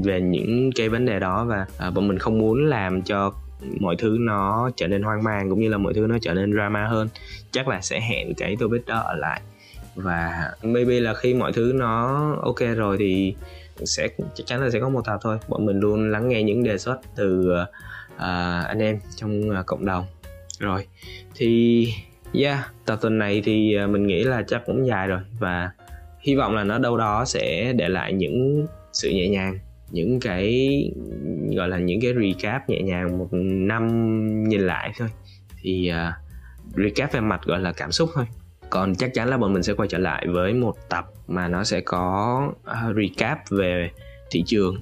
về 0.04 0.21
những 0.21 0.71
cái 0.76 0.88
vấn 0.88 1.07
đề 1.07 1.21
đó 1.21 1.45
và 1.45 1.66
à, 1.78 1.90
bọn 1.90 2.09
mình 2.09 2.19
không 2.19 2.38
muốn 2.38 2.66
làm 2.66 3.02
cho 3.02 3.33
mọi 3.81 3.97
thứ 3.99 4.17
nó 4.21 4.71
trở 4.76 4.87
nên 4.87 5.02
hoang 5.02 5.25
mang 5.25 5.50
cũng 5.50 5.61
như 5.61 5.69
là 5.69 5.79
mọi 5.79 5.95
thứ 5.95 6.07
nó 6.07 6.19
trở 6.23 6.35
nên 6.35 6.52
drama 6.52 6.87
hơn 6.87 7.09
chắc 7.50 7.69
là 7.69 7.81
sẽ 7.81 8.00
hẹn 8.00 8.35
cái 8.35 8.57
topic 8.61 8.87
đó 8.87 8.99
ở 8.99 9.14
lại. 9.14 9.40
Và 9.95 10.50
maybe 10.62 11.00
là 11.00 11.14
khi 11.14 11.35
mọi 11.35 11.52
thứ 11.52 11.73
nó 11.75 12.19
ok 12.43 12.59
rồi 12.76 12.97
thì 12.99 13.35
sẽ 13.85 14.09
chắc 14.35 14.47
chắn 14.47 14.61
là 14.61 14.71
sẽ 14.71 14.81
có 14.81 14.88
một 14.88 15.02
tập 15.05 15.19
thôi. 15.23 15.38
Bọn 15.49 15.67
mình 15.67 15.81
luôn 15.81 16.11
lắng 16.11 16.29
nghe 16.29 16.43
những 16.43 16.64
đề 16.64 16.79
xuất 16.79 17.00
từ 17.17 17.52
uh, 17.52 17.69
anh 18.67 18.79
em 18.79 18.99
trong 19.17 19.50
uh, 19.50 19.67
cộng 19.67 19.85
đồng. 19.85 20.05
Rồi 20.59 20.87
thì 21.35 21.93
yeah 22.33 22.73
tập 22.85 22.99
tuần 23.02 23.19
này 23.19 23.43
thì 23.45 23.75
ờ, 23.75 23.87
mình 23.87 24.07
nghĩ 24.07 24.25
là 24.25 24.43
chắc 24.47 24.62
cũng 24.67 24.87
dài 24.87 25.07
rồi. 25.07 25.21
Và 25.38 25.71
hy 26.21 26.35
vọng 26.35 26.55
là 26.55 26.64
nó 26.64 26.79
đâu 26.79 26.97
đó 26.97 27.25
sẽ 27.25 27.73
để 27.76 27.88
lại 27.88 28.12
những 28.12 28.67
sự 28.93 29.11
nhẹ 29.11 29.29
nhàng 29.29 29.59
những 29.90 30.20
cái 30.20 30.82
gọi 31.56 31.68
là 31.68 31.78
những 31.78 32.00
cái 32.00 32.12
recap 32.14 32.68
nhẹ 32.68 32.82
nhàng 32.82 33.18
một 33.18 33.28
năm 33.32 33.88
nhìn 34.49 34.61
lại 34.61 34.92
thôi. 34.99 35.09
Thì 35.62 35.92
uh, 35.92 36.14
recap 36.76 37.12
về 37.12 37.20
mặt 37.20 37.40
gọi 37.44 37.61
là 37.61 37.73
cảm 37.73 37.92
xúc 37.92 38.11
thôi. 38.14 38.26
Còn 38.70 38.94
chắc 38.94 39.14
chắn 39.14 39.28
là 39.28 39.37
bọn 39.37 39.52
mình 39.52 39.62
sẽ 39.62 39.73
quay 39.75 39.88
trở 39.88 39.99
lại 39.99 40.26
với 40.28 40.54
một 40.54 40.75
tập 40.88 41.06
mà 41.28 41.49
nó 41.49 41.64
sẽ 41.64 41.80
có 41.80 42.42
uh, 42.70 42.97
recap 42.97 43.38
về 43.50 43.90
thị 44.30 44.42
trường 44.47 44.80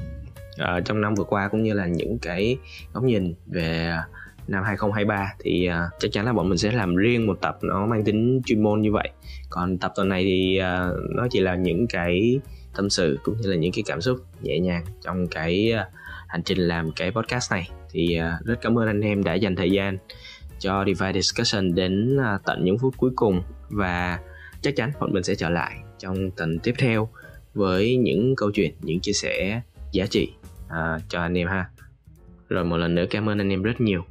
uh, 0.62 0.84
trong 0.84 1.00
năm 1.00 1.14
vừa 1.14 1.24
qua 1.24 1.48
cũng 1.48 1.62
như 1.62 1.72
là 1.72 1.86
những 1.86 2.18
cái 2.18 2.56
góc 2.92 3.04
nhìn 3.04 3.34
về 3.46 3.96
năm 4.48 4.64
2023 4.64 5.32
thì 5.38 5.68
uh, 5.68 6.00
chắc 6.00 6.12
chắn 6.12 6.24
là 6.24 6.32
bọn 6.32 6.48
mình 6.48 6.58
sẽ 6.58 6.72
làm 6.72 6.96
riêng 6.96 7.26
một 7.26 7.38
tập 7.40 7.58
nó 7.62 7.86
mang 7.86 8.04
tính 8.04 8.40
chuyên 8.46 8.62
môn 8.62 8.80
như 8.80 8.92
vậy. 8.92 9.10
Còn 9.50 9.78
tập 9.78 9.92
tuần 9.96 10.08
này 10.08 10.24
thì 10.24 10.60
uh, 10.60 10.96
nó 11.16 11.26
chỉ 11.30 11.40
là 11.40 11.54
những 11.54 11.86
cái 11.86 12.40
tâm 12.78 12.90
sự 12.90 13.18
cũng 13.22 13.40
như 13.40 13.50
là 13.50 13.56
những 13.56 13.72
cái 13.72 13.84
cảm 13.86 14.00
xúc 14.00 14.18
nhẹ 14.42 14.58
nhàng 14.58 14.84
trong 15.04 15.26
cái 15.26 15.72
à, 15.72 15.88
hành 16.28 16.42
trình 16.42 16.58
làm 16.58 16.92
cái 16.92 17.10
podcast 17.10 17.52
này. 17.52 17.70
Thì 17.90 18.16
à, 18.16 18.38
rất 18.44 18.58
cảm 18.60 18.78
ơn 18.78 18.86
anh 18.86 19.00
em 19.00 19.24
đã 19.24 19.34
dành 19.34 19.56
thời 19.56 19.70
gian 19.70 19.98
cho 20.58 20.84
Divide 20.86 21.12
Discussion 21.12 21.74
đến 21.74 22.16
à, 22.20 22.38
tận 22.44 22.64
những 22.64 22.78
phút 22.78 22.94
cuối 22.96 23.10
cùng 23.16 23.42
và 23.68 24.18
chắc 24.62 24.76
chắn 24.76 24.92
bọn 25.00 25.12
mình 25.12 25.22
sẽ 25.22 25.34
trở 25.34 25.48
lại 25.48 25.76
trong 25.98 26.30
tuần 26.30 26.58
tiếp 26.58 26.74
theo 26.78 27.08
với 27.54 27.96
những 27.96 28.36
câu 28.36 28.50
chuyện 28.50 28.74
những 28.80 29.00
chia 29.00 29.12
sẻ 29.12 29.60
giá 29.92 30.06
trị 30.06 30.32
uh, 30.66 31.02
cho 31.08 31.20
anh 31.20 31.38
em 31.38 31.48
ha. 31.48 31.70
Rồi 32.48 32.64
một 32.64 32.76
lần 32.76 32.94
nữa 32.94 33.04
cảm 33.10 33.28
ơn 33.28 33.38
anh 33.38 33.52
em 33.52 33.62
rất 33.62 33.80
nhiều. 33.80 34.04